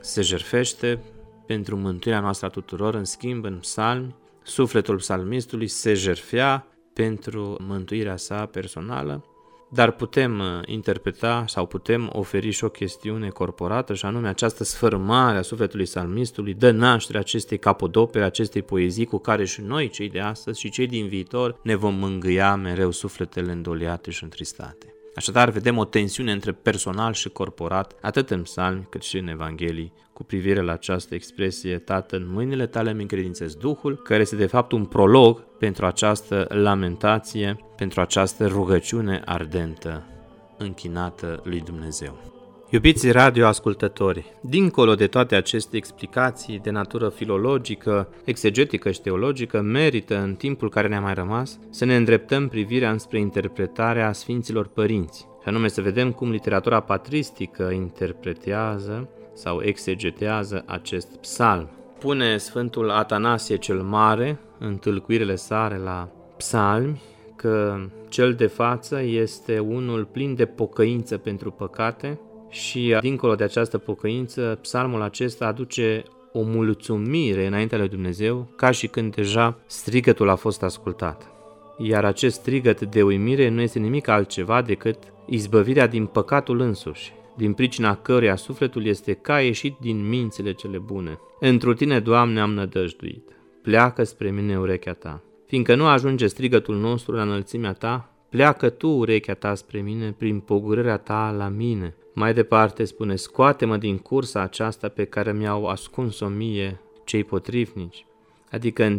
se 0.00 0.22
jerfește 0.22 0.98
pentru 1.46 1.76
mântuirea 1.76 2.20
noastră 2.20 2.46
a 2.46 2.50
tuturor, 2.50 2.94
în 2.94 3.04
schimb, 3.04 3.44
în 3.44 3.56
psalmi, 3.56 4.14
sufletul 4.42 4.96
psalmistului 4.96 5.66
se 5.66 5.94
jerfea 5.94 6.66
pentru 6.96 7.56
mântuirea 7.60 8.16
sa 8.16 8.46
personală, 8.46 9.24
dar 9.68 9.90
putem 9.90 10.38
uh, 10.38 10.46
interpreta 10.66 11.44
sau 11.46 11.66
putem 11.66 12.10
oferi 12.12 12.50
și 12.50 12.64
o 12.64 12.68
chestiune 12.68 13.28
corporată 13.28 13.94
și 13.94 14.04
anume 14.04 14.28
această 14.28 14.64
sfârmare 14.64 15.38
a 15.38 15.42
sufletului 15.42 15.86
salmistului 15.86 16.54
dă 16.54 16.70
naștere 16.70 17.18
acestei 17.18 17.58
capodopere, 17.58 18.24
acestei 18.24 18.62
poezii 18.62 19.04
cu 19.06 19.18
care 19.18 19.44
și 19.44 19.60
noi, 19.60 19.88
cei 19.88 20.08
de 20.08 20.20
astăzi 20.20 20.60
și 20.60 20.70
cei 20.70 20.86
din 20.86 21.08
viitor, 21.08 21.58
ne 21.62 21.74
vom 21.74 21.94
mângâia 21.94 22.54
mereu 22.54 22.90
sufletele 22.90 23.52
îndoliate 23.52 24.10
și 24.10 24.22
întristate. 24.22 24.95
Așadar, 25.16 25.50
vedem 25.50 25.78
o 25.78 25.84
tensiune 25.84 26.32
între 26.32 26.52
personal 26.52 27.12
și 27.12 27.28
corporat, 27.28 27.96
atât 28.00 28.30
în 28.30 28.42
psalmi 28.42 28.86
cât 28.90 29.02
și 29.02 29.16
în 29.16 29.28
Evanghelii, 29.28 29.92
cu 30.12 30.24
privire 30.24 30.60
la 30.60 30.72
această 30.72 31.14
expresie, 31.14 31.78
Tată, 31.78 32.16
în 32.16 32.32
mâinile 32.32 32.66
tale 32.66 32.90
îmi 32.90 33.00
încredințez 33.00 33.54
Duhul, 33.54 33.96
care 33.96 34.20
este 34.20 34.36
de 34.36 34.46
fapt 34.46 34.72
un 34.72 34.84
prolog 34.84 35.44
pentru 35.58 35.86
această 35.86 36.46
lamentație, 36.48 37.56
pentru 37.76 38.00
această 38.00 38.46
rugăciune 38.46 39.22
ardentă, 39.24 40.06
închinată 40.58 41.40
lui 41.44 41.60
Dumnezeu. 41.60 42.35
Iubiții 42.70 43.10
radioascultători, 43.10 44.24
dincolo 44.40 44.94
de 44.94 45.06
toate 45.06 45.34
aceste 45.34 45.76
explicații 45.76 46.58
de 46.58 46.70
natură 46.70 47.08
filologică, 47.08 48.08
exegetică 48.24 48.90
și 48.90 49.00
teologică, 49.00 49.60
merită 49.60 50.18
în 50.18 50.34
timpul 50.34 50.70
care 50.70 50.88
ne-a 50.88 51.00
mai 51.00 51.14
rămas 51.14 51.58
să 51.70 51.84
ne 51.84 51.96
îndreptăm 51.96 52.48
privirea 52.48 52.90
înspre 52.90 53.18
interpretarea 53.18 54.12
Sfinților 54.12 54.66
Părinți, 54.66 55.18
și 55.18 55.48
anume 55.48 55.68
să 55.68 55.80
vedem 55.80 56.12
cum 56.12 56.30
literatura 56.30 56.80
patristică 56.80 57.70
interpretează 57.70 59.08
sau 59.34 59.62
exegetează 59.62 60.62
acest 60.66 61.16
psalm. 61.16 61.68
Pune 61.98 62.36
Sfântul 62.36 62.90
Atanasie 62.90 63.56
cel 63.56 63.82
Mare 63.82 64.38
în 64.58 64.76
tâlcuirile 64.76 65.36
sare 65.36 65.76
la 65.76 66.08
psalmi 66.36 67.02
că 67.36 67.76
cel 68.08 68.34
de 68.34 68.46
față 68.46 69.02
este 69.02 69.58
unul 69.58 70.04
plin 70.04 70.34
de 70.34 70.44
pocăință 70.44 71.16
pentru 71.16 71.50
păcate 71.50 72.18
și 72.56 72.96
dincolo 73.00 73.34
de 73.34 73.44
această 73.44 73.78
pocăință, 73.78 74.58
psalmul 74.60 75.02
acesta 75.02 75.46
aduce 75.46 76.02
o 76.32 76.42
mulțumire 76.42 77.46
înaintea 77.46 77.78
lui 77.78 77.88
Dumnezeu, 77.88 78.48
ca 78.56 78.70
și 78.70 78.86
când 78.86 79.14
deja 79.14 79.58
strigătul 79.66 80.28
a 80.28 80.34
fost 80.34 80.62
ascultat. 80.62 81.30
Iar 81.78 82.04
acest 82.04 82.40
strigăt 82.40 82.80
de 82.80 83.02
uimire 83.02 83.48
nu 83.48 83.60
este 83.60 83.78
nimic 83.78 84.08
altceva 84.08 84.62
decât 84.62 84.98
izbăvirea 85.26 85.86
din 85.86 86.06
păcatul 86.06 86.60
însuși, 86.60 87.12
din 87.36 87.52
pricina 87.52 87.96
căruia 87.96 88.36
sufletul 88.36 88.86
este 88.86 89.12
ca 89.12 89.40
ieșit 89.40 89.76
din 89.80 90.08
mințile 90.08 90.52
cele 90.52 90.78
bune. 90.78 91.18
Întru 91.40 91.74
tine, 91.74 92.00
Doamne, 92.00 92.40
am 92.40 92.50
nădăjduit. 92.50 93.30
Pleacă 93.62 94.04
spre 94.04 94.30
mine 94.30 94.58
urechea 94.58 94.92
ta. 94.92 95.22
Fiindcă 95.46 95.74
nu 95.74 95.86
ajunge 95.86 96.26
strigătul 96.26 96.76
nostru 96.76 97.14
la 97.14 97.22
înălțimea 97.22 97.72
ta, 97.72 98.10
pleacă 98.28 98.68
tu 98.68 98.88
urechea 98.88 99.34
ta 99.34 99.54
spre 99.54 99.80
mine 99.80 100.14
prin 100.18 100.40
pogurârea 100.40 100.96
ta 100.96 101.34
la 101.38 101.48
mine. 101.48 101.94
Mai 102.18 102.34
departe 102.34 102.84
spune, 102.84 103.16
scoate-mă 103.16 103.76
din 103.76 103.98
cursa 103.98 104.40
aceasta 104.40 104.88
pe 104.88 105.04
care 105.04 105.32
mi-au 105.32 105.66
ascuns-o 105.66 106.26
mie 106.26 106.80
cei 107.04 107.24
potrivnici, 107.24 108.06
adică 108.50 108.98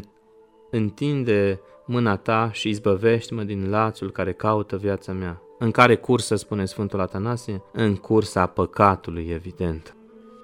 întinde 0.72 1.60
mâna 1.86 2.16
ta 2.16 2.50
și 2.54 2.70
izbăvește-mă 2.70 3.44
din 3.44 3.70
lațul 3.70 4.12
care 4.12 4.34
caută 4.34 4.78
viața 4.78 5.12
mea. 5.12 5.42
În 5.60 5.72
care 5.72 5.96
cursă, 5.96 6.36
spune 6.36 6.66
Sfântul 6.66 7.00
Atanasie? 7.00 7.62
În 7.74 7.96
cursa 7.96 8.46
păcatului, 8.46 9.30
evident. 9.34 9.96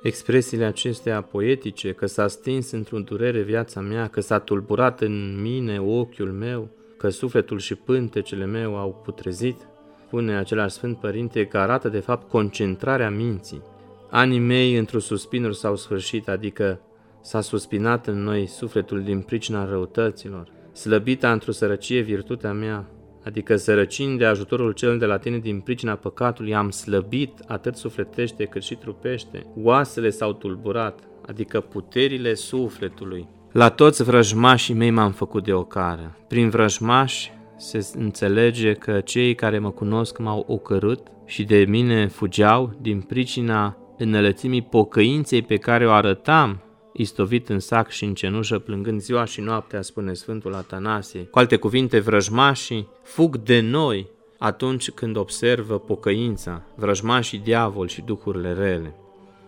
Expresiile 0.04 0.66
acestea 0.66 1.22
poetice, 1.22 1.92
că 1.92 2.06
s-a 2.06 2.28
stins 2.28 2.72
într-o 2.72 3.00
durere 3.00 3.42
viața 3.42 3.80
mea, 3.80 4.08
că 4.08 4.22
s-a 4.22 4.40
tulburat 4.40 5.02
în 5.02 5.42
mine 5.42 5.82
ochiul 5.82 6.32
meu, 6.32 6.70
că 6.98 7.10
sufletul 7.10 7.60
și 7.60 7.76
pântecele 7.76 8.46
meu 8.46 8.78
au 8.78 9.02
putrezit, 9.04 9.68
spune 10.14 10.36
același 10.36 10.74
Sfânt 10.74 10.98
Părinte 10.98 11.46
că 11.46 11.58
arată 11.58 11.90
de 11.90 12.00
fapt 12.00 12.30
concentrarea 12.30 13.10
minții. 13.10 13.62
Anii 14.10 14.40
mei 14.40 14.78
într-o 14.78 15.00
suspinuri 15.00 15.56
s-au 15.56 15.76
sfârșit, 15.76 16.28
adică 16.30 16.80
s-a 17.22 17.42
suspinat 17.42 18.08
în 18.08 18.24
noi 18.24 18.48
sufletul 18.48 19.04
din 19.04 19.22
pricina 19.22 19.66
răutăților. 19.66 20.48
Slăbita 20.74 21.32
într-o 21.32 21.52
sărăcie 21.52 22.02
virtutea 22.02 22.52
mea, 22.52 22.86
adică 23.26 23.56
sărăcind 23.56 24.18
de 24.18 24.26
ajutorul 24.26 24.72
cel 24.72 24.98
de 24.98 25.06
la 25.06 25.18
tine 25.18 25.38
din 25.38 25.60
pricina 25.60 25.96
păcatului, 25.96 26.56
am 26.56 26.70
slăbit 26.70 27.34
atât 27.48 27.76
sufletește 27.76 28.44
cât 28.44 28.64
și 28.64 28.76
trupește. 28.76 29.46
Oasele 29.56 30.10
s-au 30.10 30.34
tulburat, 30.34 31.00
adică 31.28 31.60
puterile 31.60 32.34
sufletului. 32.34 33.28
La 33.52 33.70
toți 33.70 34.04
vrăjmașii 34.04 34.74
mei 34.74 34.90
m-am 34.90 35.12
făcut 35.12 35.44
de 35.44 35.54
ocară. 35.54 36.18
Prin 36.28 36.50
vrăjmași 36.50 37.32
se 37.64 37.92
înțelege 37.98 38.74
că 38.74 39.00
cei 39.00 39.36
care 39.36 39.60
mă 39.60 39.72
cunosc 39.72 40.18
m-au 40.18 40.46
ocărât 40.48 41.00
și 41.26 41.44
de 41.44 41.66
mine 41.68 42.08
fugeau 42.08 42.72
din 42.82 43.02
pricina 43.02 43.78
înălățimii 43.98 44.62
pocăinței 44.62 45.42
pe 45.42 45.58
care 45.58 45.88
o 45.88 45.92
arătam 45.92 46.62
istovit 46.94 47.50
în 47.50 47.60
sac 47.60 47.90
și 47.90 48.04
în 48.04 48.14
cenușă, 48.14 48.60
plângând 48.60 49.02
ziua 49.02 49.26
și 49.26 49.42
noaptea, 49.42 49.82
spune 49.82 50.14
Sfântul 50.14 50.54
Atanasie. 50.54 51.22
Cu 51.22 51.40
alte 51.40 51.56
cuvinte, 51.56 52.00
vrăjmașii 52.00 52.88
fug 53.04 53.38
de 53.38 53.60
noi 53.60 54.08
atunci 54.38 54.92
când 54.92 55.16
observă 55.16 55.80
pocăința, 55.80 56.62
vrăjmașii 56.76 57.40
diavol 57.40 57.88
și 57.88 58.02
duhurile 58.02 58.54
rele. 58.54 58.96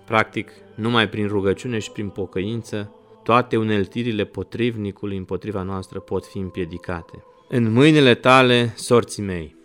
Practic, 0.05 0.51
numai 0.75 1.09
prin 1.09 1.27
rugăciune 1.27 1.79
și 1.79 1.91
prin 1.91 2.09
pocăință, 2.09 2.91
toate 3.23 3.57
uneltirile 3.57 4.23
potrivnicului 4.23 5.17
împotriva 5.17 5.61
noastră 5.61 5.99
pot 5.99 6.25
fi 6.25 6.37
împiedicate. 6.37 7.23
În 7.47 7.71
mâinile 7.71 8.15
tale, 8.15 8.73
sorții 8.75 9.23
mei, 9.23 9.55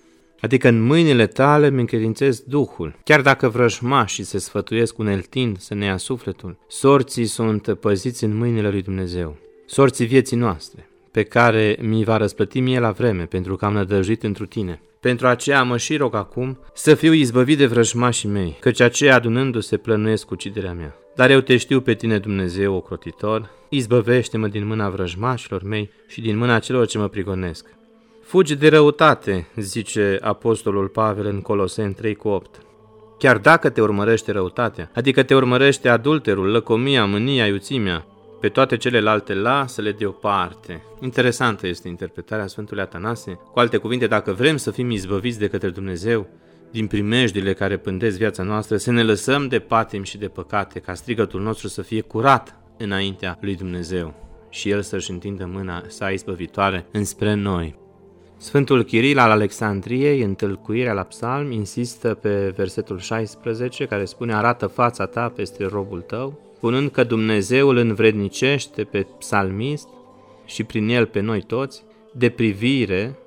adică 0.40 0.68
în 0.68 0.82
mâinile 0.82 1.26
tale 1.26 1.70
mi 1.70 1.80
încredințez 1.80 2.40
Duhul. 2.40 2.98
Chiar 3.04 3.20
dacă 3.20 3.48
vrăjmașii 3.48 4.24
se 4.24 4.38
sfătuiesc 4.38 4.98
uneltind 4.98 5.58
să 5.58 5.74
ne 5.74 5.84
ia 5.84 5.96
sufletul, 5.96 6.56
sorții 6.68 7.26
sunt 7.26 7.76
păziți 7.80 8.24
în 8.24 8.36
mâinile 8.36 8.70
lui 8.70 8.82
Dumnezeu. 8.82 9.36
Sorții 9.66 10.06
vieții 10.06 10.36
noastre, 10.36 10.88
pe 11.10 11.22
care 11.22 11.76
mi 11.80 12.04
va 12.04 12.16
răsplăti 12.16 12.60
mie 12.60 12.78
la 12.78 12.90
vreme, 12.90 13.24
pentru 13.24 13.56
că 13.56 13.64
am 13.64 13.72
nădăjduit 13.72 14.22
întru 14.22 14.46
tine. 14.46 14.80
Pentru 15.00 15.26
aceea 15.26 15.62
mă 15.62 15.76
și 15.76 15.96
rog 15.96 16.14
acum 16.14 16.58
să 16.74 16.94
fiu 16.94 17.12
izbăvit 17.12 17.58
de 17.58 17.66
vrăjmașii 17.66 18.28
mei, 18.28 18.56
căci 18.60 18.80
aceia 18.80 19.14
adunându-se 19.14 19.76
plănuiesc 19.76 20.30
uciderea 20.30 20.72
mea. 20.72 20.94
Dar 21.14 21.30
eu 21.30 21.40
te 21.40 21.56
știu 21.56 21.80
pe 21.80 21.94
tine, 21.94 22.18
Dumnezeu, 22.18 22.74
ocrotitor, 22.74 23.50
izbăvește-mă 23.68 24.46
din 24.46 24.66
mâna 24.66 24.88
vrăjmașilor 24.88 25.62
mei 25.62 25.90
și 26.06 26.20
din 26.20 26.36
mâna 26.36 26.58
celor 26.58 26.86
ce 26.86 26.98
mă 26.98 27.08
prigonesc. 27.08 27.66
Fugi 28.22 28.54
de 28.54 28.68
răutate, 28.68 29.48
zice 29.56 30.18
Apostolul 30.20 30.88
Pavel 30.88 31.26
în 31.26 31.40
Coloseni 31.40 31.94
3 31.94 32.14
cu 32.14 32.28
8. 32.28 32.60
Chiar 33.18 33.38
dacă 33.38 33.68
te 33.68 33.80
urmărește 33.80 34.32
răutatea, 34.32 34.90
adică 34.94 35.22
te 35.22 35.34
urmărește 35.34 35.88
adulterul, 35.88 36.50
lăcomia, 36.50 37.04
mânia, 37.04 37.46
iuțimea, 37.46 38.06
pe 38.40 38.48
toate 38.48 38.76
celelalte 38.76 39.34
lasă-le 39.34 39.92
deoparte. 39.92 40.82
Interesantă 41.00 41.66
este 41.66 41.88
interpretarea 41.88 42.46
Sfântului 42.46 42.82
Atanase. 42.82 43.38
Cu 43.52 43.58
alte 43.58 43.76
cuvinte, 43.76 44.06
dacă 44.06 44.32
vrem 44.32 44.56
să 44.56 44.70
fim 44.70 44.90
izbăviți 44.90 45.38
de 45.38 45.48
către 45.48 45.68
Dumnezeu, 45.68 46.26
din 46.70 46.86
primejdile 46.86 47.52
care 47.52 47.76
pândesc 47.76 48.16
viața 48.16 48.42
noastră, 48.42 48.76
să 48.76 48.90
ne 48.90 49.02
lăsăm 49.02 49.48
de 49.48 49.58
patim 49.58 50.02
și 50.02 50.18
de 50.18 50.28
păcate, 50.28 50.78
ca 50.78 50.94
strigătul 50.94 51.40
nostru 51.40 51.68
să 51.68 51.82
fie 51.82 52.00
curat 52.00 52.56
înaintea 52.78 53.38
lui 53.40 53.56
Dumnezeu 53.56 54.14
și 54.50 54.70
El 54.70 54.82
să-și 54.82 55.10
întindă 55.10 55.50
mâna 55.52 55.82
sa 55.86 56.10
izbăvitoare 56.10 56.86
înspre 56.92 57.34
noi. 57.34 57.78
Sfântul 58.36 58.82
Chiril 58.82 59.18
al 59.18 59.30
Alexandriei, 59.30 60.22
în 60.22 60.34
tâlcuirea 60.34 60.92
la 60.92 61.02
psalm, 61.02 61.50
insistă 61.50 62.14
pe 62.14 62.52
versetul 62.56 62.98
16, 62.98 63.84
care 63.86 64.04
spune 64.04 64.34
Arată 64.34 64.66
fața 64.66 65.06
ta 65.06 65.28
peste 65.28 65.66
robul 65.66 66.00
tău, 66.00 66.49
spunând 66.60 66.90
că 66.90 67.04
Dumnezeu 67.04 67.68
îl 67.68 67.76
învrednicește 67.76 68.84
pe 68.84 69.06
psalmist 69.18 69.88
și 70.44 70.64
prin 70.64 70.88
el 70.88 71.06
pe 71.06 71.20
noi 71.20 71.42
toți, 71.42 71.82
de 72.12 72.28
privire 72.28 73.18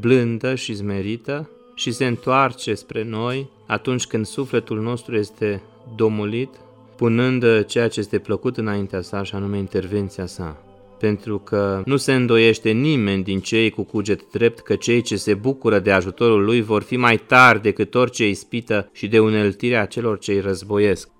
blândă 0.00 0.54
și 0.54 0.72
zmerită 0.72 1.50
și 1.74 1.92
se 1.92 2.06
întoarce 2.06 2.74
spre 2.74 3.04
noi 3.04 3.50
atunci 3.66 4.06
când 4.06 4.26
sufletul 4.26 4.80
nostru 4.80 5.16
este 5.16 5.62
domolit, 5.96 6.48
punând 6.96 7.64
ceea 7.64 7.88
ce 7.88 8.00
este 8.00 8.18
plăcut 8.18 8.56
înaintea 8.56 9.00
sa 9.00 9.22
și 9.22 9.34
anume 9.34 9.58
intervenția 9.58 10.26
sa. 10.26 10.56
Pentru 10.98 11.38
că 11.38 11.82
nu 11.84 11.96
se 11.96 12.14
îndoiește 12.14 12.70
nimeni 12.70 13.22
din 13.22 13.40
cei 13.40 13.70
cu 13.70 13.82
cuget 13.82 14.30
drept 14.30 14.58
că 14.58 14.74
cei 14.74 15.00
ce 15.00 15.16
se 15.16 15.34
bucură 15.34 15.78
de 15.78 15.90
ajutorul 15.92 16.44
lui 16.44 16.60
vor 16.60 16.82
fi 16.82 16.96
mai 16.96 17.16
tari 17.16 17.62
decât 17.62 17.94
orice 17.94 18.28
ispită 18.28 18.90
și 18.92 19.08
de 19.08 19.18
uneltirea 19.18 19.84
celor 19.84 20.18
ce 20.18 20.32
îi 20.32 20.40
războiesc. 20.40 21.14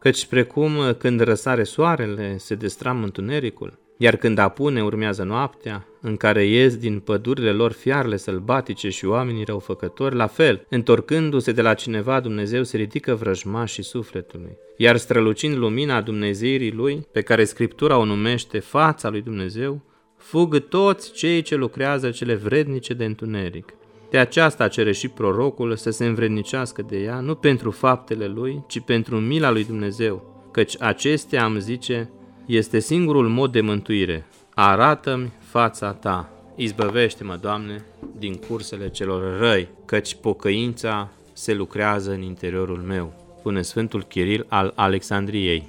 Căci 0.00 0.26
precum 0.26 0.94
când 0.98 1.20
răsare 1.20 1.62
soarele, 1.62 2.36
se 2.38 2.54
destramă 2.54 3.04
întunericul, 3.04 3.78
iar 3.96 4.16
când 4.16 4.38
apune 4.38 4.82
urmează 4.82 5.22
noaptea, 5.22 5.86
în 6.00 6.16
care 6.16 6.44
ies 6.44 6.76
din 6.76 7.00
pădurile 7.00 7.52
lor 7.52 7.72
fiarele 7.72 8.16
sălbatice 8.16 8.88
și 8.88 9.06
oamenii 9.06 9.44
răufăcători, 9.44 10.14
la 10.14 10.26
fel, 10.26 10.66
întorcându-se 10.68 11.52
de 11.52 11.62
la 11.62 11.74
cineva, 11.74 12.20
Dumnezeu 12.20 12.62
se 12.62 12.76
ridică 12.76 13.14
vrăjmașii 13.14 13.82
sufletului. 13.82 14.56
Iar 14.76 14.96
strălucind 14.96 15.56
lumina 15.56 16.00
Dumnezeirii 16.00 16.72
lui, 16.72 17.06
pe 17.12 17.20
care 17.20 17.44
Scriptura 17.44 17.98
o 17.98 18.04
numește 18.04 18.58
fața 18.58 19.08
lui 19.08 19.20
Dumnezeu, 19.20 19.82
fug 20.16 20.58
toți 20.58 21.12
cei 21.12 21.42
ce 21.42 21.54
lucrează 21.54 22.10
cele 22.10 22.34
vrednice 22.34 22.94
de 22.94 23.04
întuneric. 23.04 23.74
De 24.10 24.18
aceasta 24.18 24.68
cere 24.68 24.92
și 24.92 25.08
prorocul 25.08 25.76
să 25.76 25.90
se 25.90 26.06
învrednicească 26.06 26.82
de 26.82 26.98
ea, 26.98 27.20
nu 27.20 27.34
pentru 27.34 27.70
faptele 27.70 28.26
lui, 28.26 28.64
ci 28.66 28.80
pentru 28.80 29.16
mila 29.16 29.50
lui 29.50 29.64
Dumnezeu, 29.64 30.44
căci 30.50 30.82
acestea, 30.82 31.44
am 31.44 31.58
zice, 31.58 32.10
este 32.46 32.78
singurul 32.78 33.28
mod 33.28 33.52
de 33.52 33.60
mântuire. 33.60 34.26
Arată-mi 34.54 35.32
fața 35.38 35.92
ta, 35.92 36.30
izbăvește-mă, 36.56 37.36
Doamne, 37.40 37.84
din 38.18 38.34
cursele 38.34 38.88
celor 38.88 39.38
răi, 39.38 39.68
căci 39.84 40.14
pocăința 40.14 41.08
se 41.32 41.54
lucrează 41.54 42.12
în 42.12 42.22
interiorul 42.22 42.78
meu, 42.78 43.12
spune 43.38 43.62
Sfântul 43.62 44.02
Chiril 44.02 44.46
al 44.48 44.72
Alexandriei. 44.74 45.68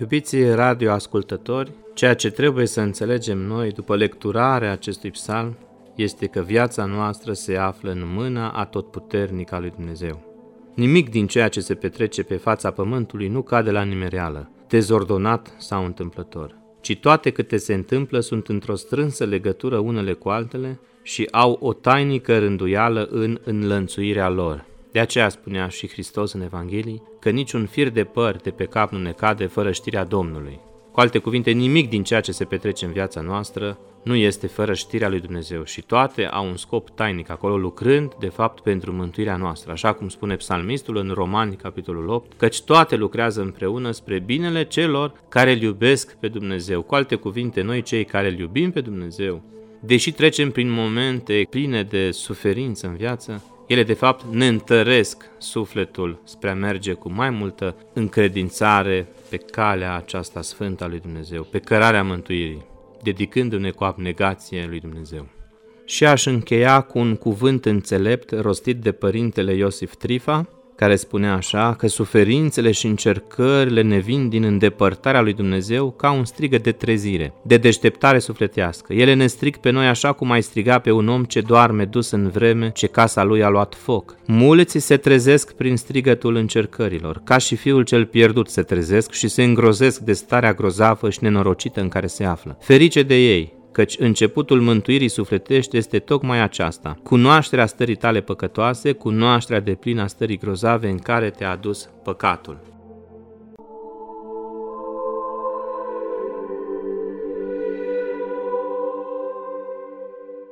Iubiții 0.00 0.54
radioascultători, 0.54 1.70
ceea 1.94 2.14
ce 2.14 2.30
trebuie 2.30 2.66
să 2.66 2.80
înțelegem 2.80 3.38
noi 3.38 3.70
după 3.70 3.96
lecturarea 3.96 4.72
acestui 4.72 5.10
psalm 5.10 5.56
este 5.94 6.26
că 6.26 6.40
viața 6.40 6.84
noastră 6.84 7.32
se 7.32 7.56
află 7.56 7.90
în 7.90 8.02
mâna 8.14 8.50
atotputernic 8.50 9.52
a 9.52 9.58
lui 9.58 9.70
Dumnezeu. 9.70 10.32
Nimic 10.74 11.10
din 11.10 11.26
ceea 11.26 11.48
ce 11.48 11.60
se 11.60 11.74
petrece 11.74 12.22
pe 12.22 12.36
fața 12.36 12.70
pământului 12.70 13.28
nu 13.28 13.42
cade 13.42 13.70
la 13.70 13.82
nimereală, 13.82 14.50
dezordonat 14.68 15.54
sau 15.58 15.84
întâmplător, 15.84 16.56
ci 16.80 16.96
toate 16.96 17.30
câte 17.30 17.56
se 17.56 17.74
întâmplă 17.74 18.20
sunt 18.20 18.48
într-o 18.48 18.74
strânsă 18.74 19.24
legătură 19.24 19.78
unele 19.78 20.12
cu 20.12 20.28
altele 20.28 20.80
și 21.02 21.28
au 21.30 21.58
o 21.60 21.72
tainică 21.72 22.38
rânduială 22.38 23.08
în 23.10 23.38
înlănțuirea 23.44 24.28
lor. 24.28 24.64
De 24.92 25.00
aceea 25.00 25.28
spunea 25.28 25.68
și 25.68 25.88
Hristos 25.88 26.32
în 26.32 26.40
Evanghelii 26.40 27.02
că 27.20 27.30
niciun 27.30 27.66
fir 27.66 27.88
de 27.88 28.04
păr 28.04 28.36
de 28.36 28.50
pe 28.50 28.64
cap 28.64 28.92
nu 28.92 28.98
ne 28.98 29.12
cade 29.12 29.46
fără 29.46 29.72
știrea 29.72 30.04
Domnului. 30.04 30.60
Cu 30.94 31.00
alte 31.00 31.18
cuvinte, 31.18 31.50
nimic 31.50 31.88
din 31.88 32.02
ceea 32.02 32.20
ce 32.20 32.32
se 32.32 32.44
petrece 32.44 32.84
în 32.84 32.92
viața 32.92 33.20
noastră 33.20 33.78
nu 34.02 34.14
este 34.14 34.46
fără 34.46 34.74
știrea 34.74 35.08
lui 35.08 35.20
Dumnezeu 35.20 35.64
și 35.64 35.82
toate 35.82 36.26
au 36.26 36.46
un 36.46 36.56
scop 36.56 36.90
tainic 36.90 37.30
acolo, 37.30 37.56
lucrând, 37.56 38.14
de 38.18 38.28
fapt, 38.28 38.60
pentru 38.60 38.92
mântuirea 38.92 39.36
noastră, 39.36 39.72
așa 39.72 39.92
cum 39.92 40.08
spune 40.08 40.36
psalmistul 40.36 40.96
în 40.96 41.10
Romani, 41.14 41.56
capitolul 41.56 42.08
8, 42.08 42.32
căci 42.36 42.62
toate 42.62 42.96
lucrează 42.96 43.40
împreună 43.40 43.90
spre 43.90 44.18
binele 44.18 44.64
celor 44.64 45.12
care 45.28 45.52
îl 45.52 45.62
iubesc 45.62 46.16
pe 46.16 46.28
Dumnezeu. 46.28 46.82
Cu 46.82 46.94
alte 46.94 47.14
cuvinte, 47.14 47.62
noi 47.62 47.82
cei 47.82 48.04
care 48.04 48.28
îl 48.28 48.38
iubim 48.38 48.70
pe 48.70 48.80
Dumnezeu, 48.80 49.42
deși 49.80 50.12
trecem 50.12 50.50
prin 50.50 50.70
momente 50.70 51.46
pline 51.50 51.82
de 51.82 52.10
suferință 52.10 52.86
în 52.86 52.96
viață, 52.96 53.42
ele 53.66 53.82
de 53.82 53.92
fapt 53.92 54.24
ne 54.30 54.46
întăresc 54.46 55.30
sufletul 55.38 56.20
spre 56.24 56.50
a 56.50 56.54
merge 56.54 56.92
cu 56.92 57.12
mai 57.12 57.30
multă 57.30 57.76
încredințare 57.92 59.06
pe 59.36 59.44
calea 59.50 59.96
aceasta 59.96 60.42
sfântă 60.42 60.84
a 60.84 60.86
lui 60.86 61.00
Dumnezeu, 61.00 61.42
pe 61.42 61.58
cărarea 61.58 62.02
mântuirii, 62.02 62.66
dedicându-ne 63.02 63.70
cu 63.70 63.84
abnegație 63.84 64.66
lui 64.68 64.80
Dumnezeu. 64.80 65.26
Și 65.84 66.06
aș 66.06 66.26
încheia 66.26 66.80
cu 66.80 66.98
un 66.98 67.16
cuvânt 67.16 67.64
înțelept 67.64 68.30
rostit 68.30 68.80
de 68.80 68.92
părintele 68.92 69.54
Iosif 69.54 69.94
Trifa, 69.94 70.48
care 70.76 70.96
spune 70.96 71.28
așa 71.28 71.74
că 71.78 71.86
suferințele 71.86 72.70
și 72.70 72.86
încercările 72.86 73.82
ne 73.82 73.98
vin 73.98 74.28
din 74.28 74.42
îndepărtarea 74.44 75.20
lui 75.20 75.32
Dumnezeu 75.32 75.90
ca 75.90 76.10
un 76.10 76.24
strigă 76.24 76.58
de 76.58 76.72
trezire, 76.72 77.32
de 77.42 77.56
deșteptare 77.56 78.18
sufletească. 78.18 78.92
Ele 78.92 79.14
ne 79.14 79.26
strig 79.26 79.56
pe 79.56 79.70
noi 79.70 79.86
așa 79.86 80.12
cum 80.12 80.30
ai 80.30 80.42
striga 80.42 80.78
pe 80.78 80.90
un 80.90 81.08
om 81.08 81.24
ce 81.24 81.40
doarme 81.40 81.84
dus 81.84 82.10
în 82.10 82.28
vreme 82.28 82.70
ce 82.70 82.86
casa 82.86 83.22
lui 83.22 83.42
a 83.42 83.48
luat 83.48 83.74
foc. 83.74 84.16
Mulți 84.26 84.78
se 84.78 84.96
trezesc 84.96 85.52
prin 85.52 85.76
strigătul 85.76 86.34
încercărilor, 86.34 87.20
ca 87.24 87.38
și 87.38 87.56
fiul 87.56 87.82
cel 87.82 88.06
pierdut 88.06 88.48
se 88.48 88.62
trezesc 88.62 89.12
și 89.12 89.28
se 89.28 89.42
îngrozesc 89.42 90.00
de 90.00 90.12
starea 90.12 90.52
grozavă 90.52 91.10
și 91.10 91.18
nenorocită 91.22 91.80
în 91.80 91.88
care 91.88 92.06
se 92.06 92.24
află. 92.24 92.58
Ferice 92.60 93.02
de 93.02 93.14
ei, 93.14 93.52
căci 93.74 93.98
începutul 93.98 94.60
mântuirii 94.60 95.08
sufletești 95.08 95.76
este 95.76 95.98
tocmai 95.98 96.42
aceasta, 96.42 96.98
cunoașterea 97.02 97.66
stării 97.66 97.96
tale 97.96 98.20
păcătoase, 98.20 98.92
cunoașterea 98.92 99.60
de 99.60 99.74
plină 99.74 100.02
a 100.02 100.06
stării 100.06 100.38
grozave 100.38 100.88
în 100.88 100.98
care 100.98 101.30
te-a 101.30 101.50
adus 101.50 101.88
păcatul. 102.02 102.58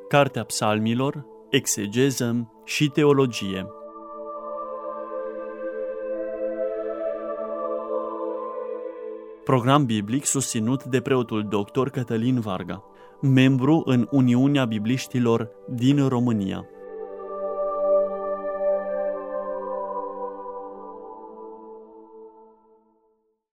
Cartea 0.08 0.44
Psalmilor, 0.44 1.26
Exegeză 1.50 2.52
și 2.64 2.88
Teologie 2.88 3.66
Program 9.44 9.84
biblic 9.84 10.24
susținut 10.24 10.84
de 10.84 11.00
preotul 11.00 11.48
dr. 11.48 11.88
Cătălin 11.88 12.40
Varga 12.40 12.84
membru 13.22 13.82
în 13.84 14.08
Uniunea 14.10 14.64
Bibliștilor 14.64 15.50
din 15.74 16.08
România. 16.08 16.66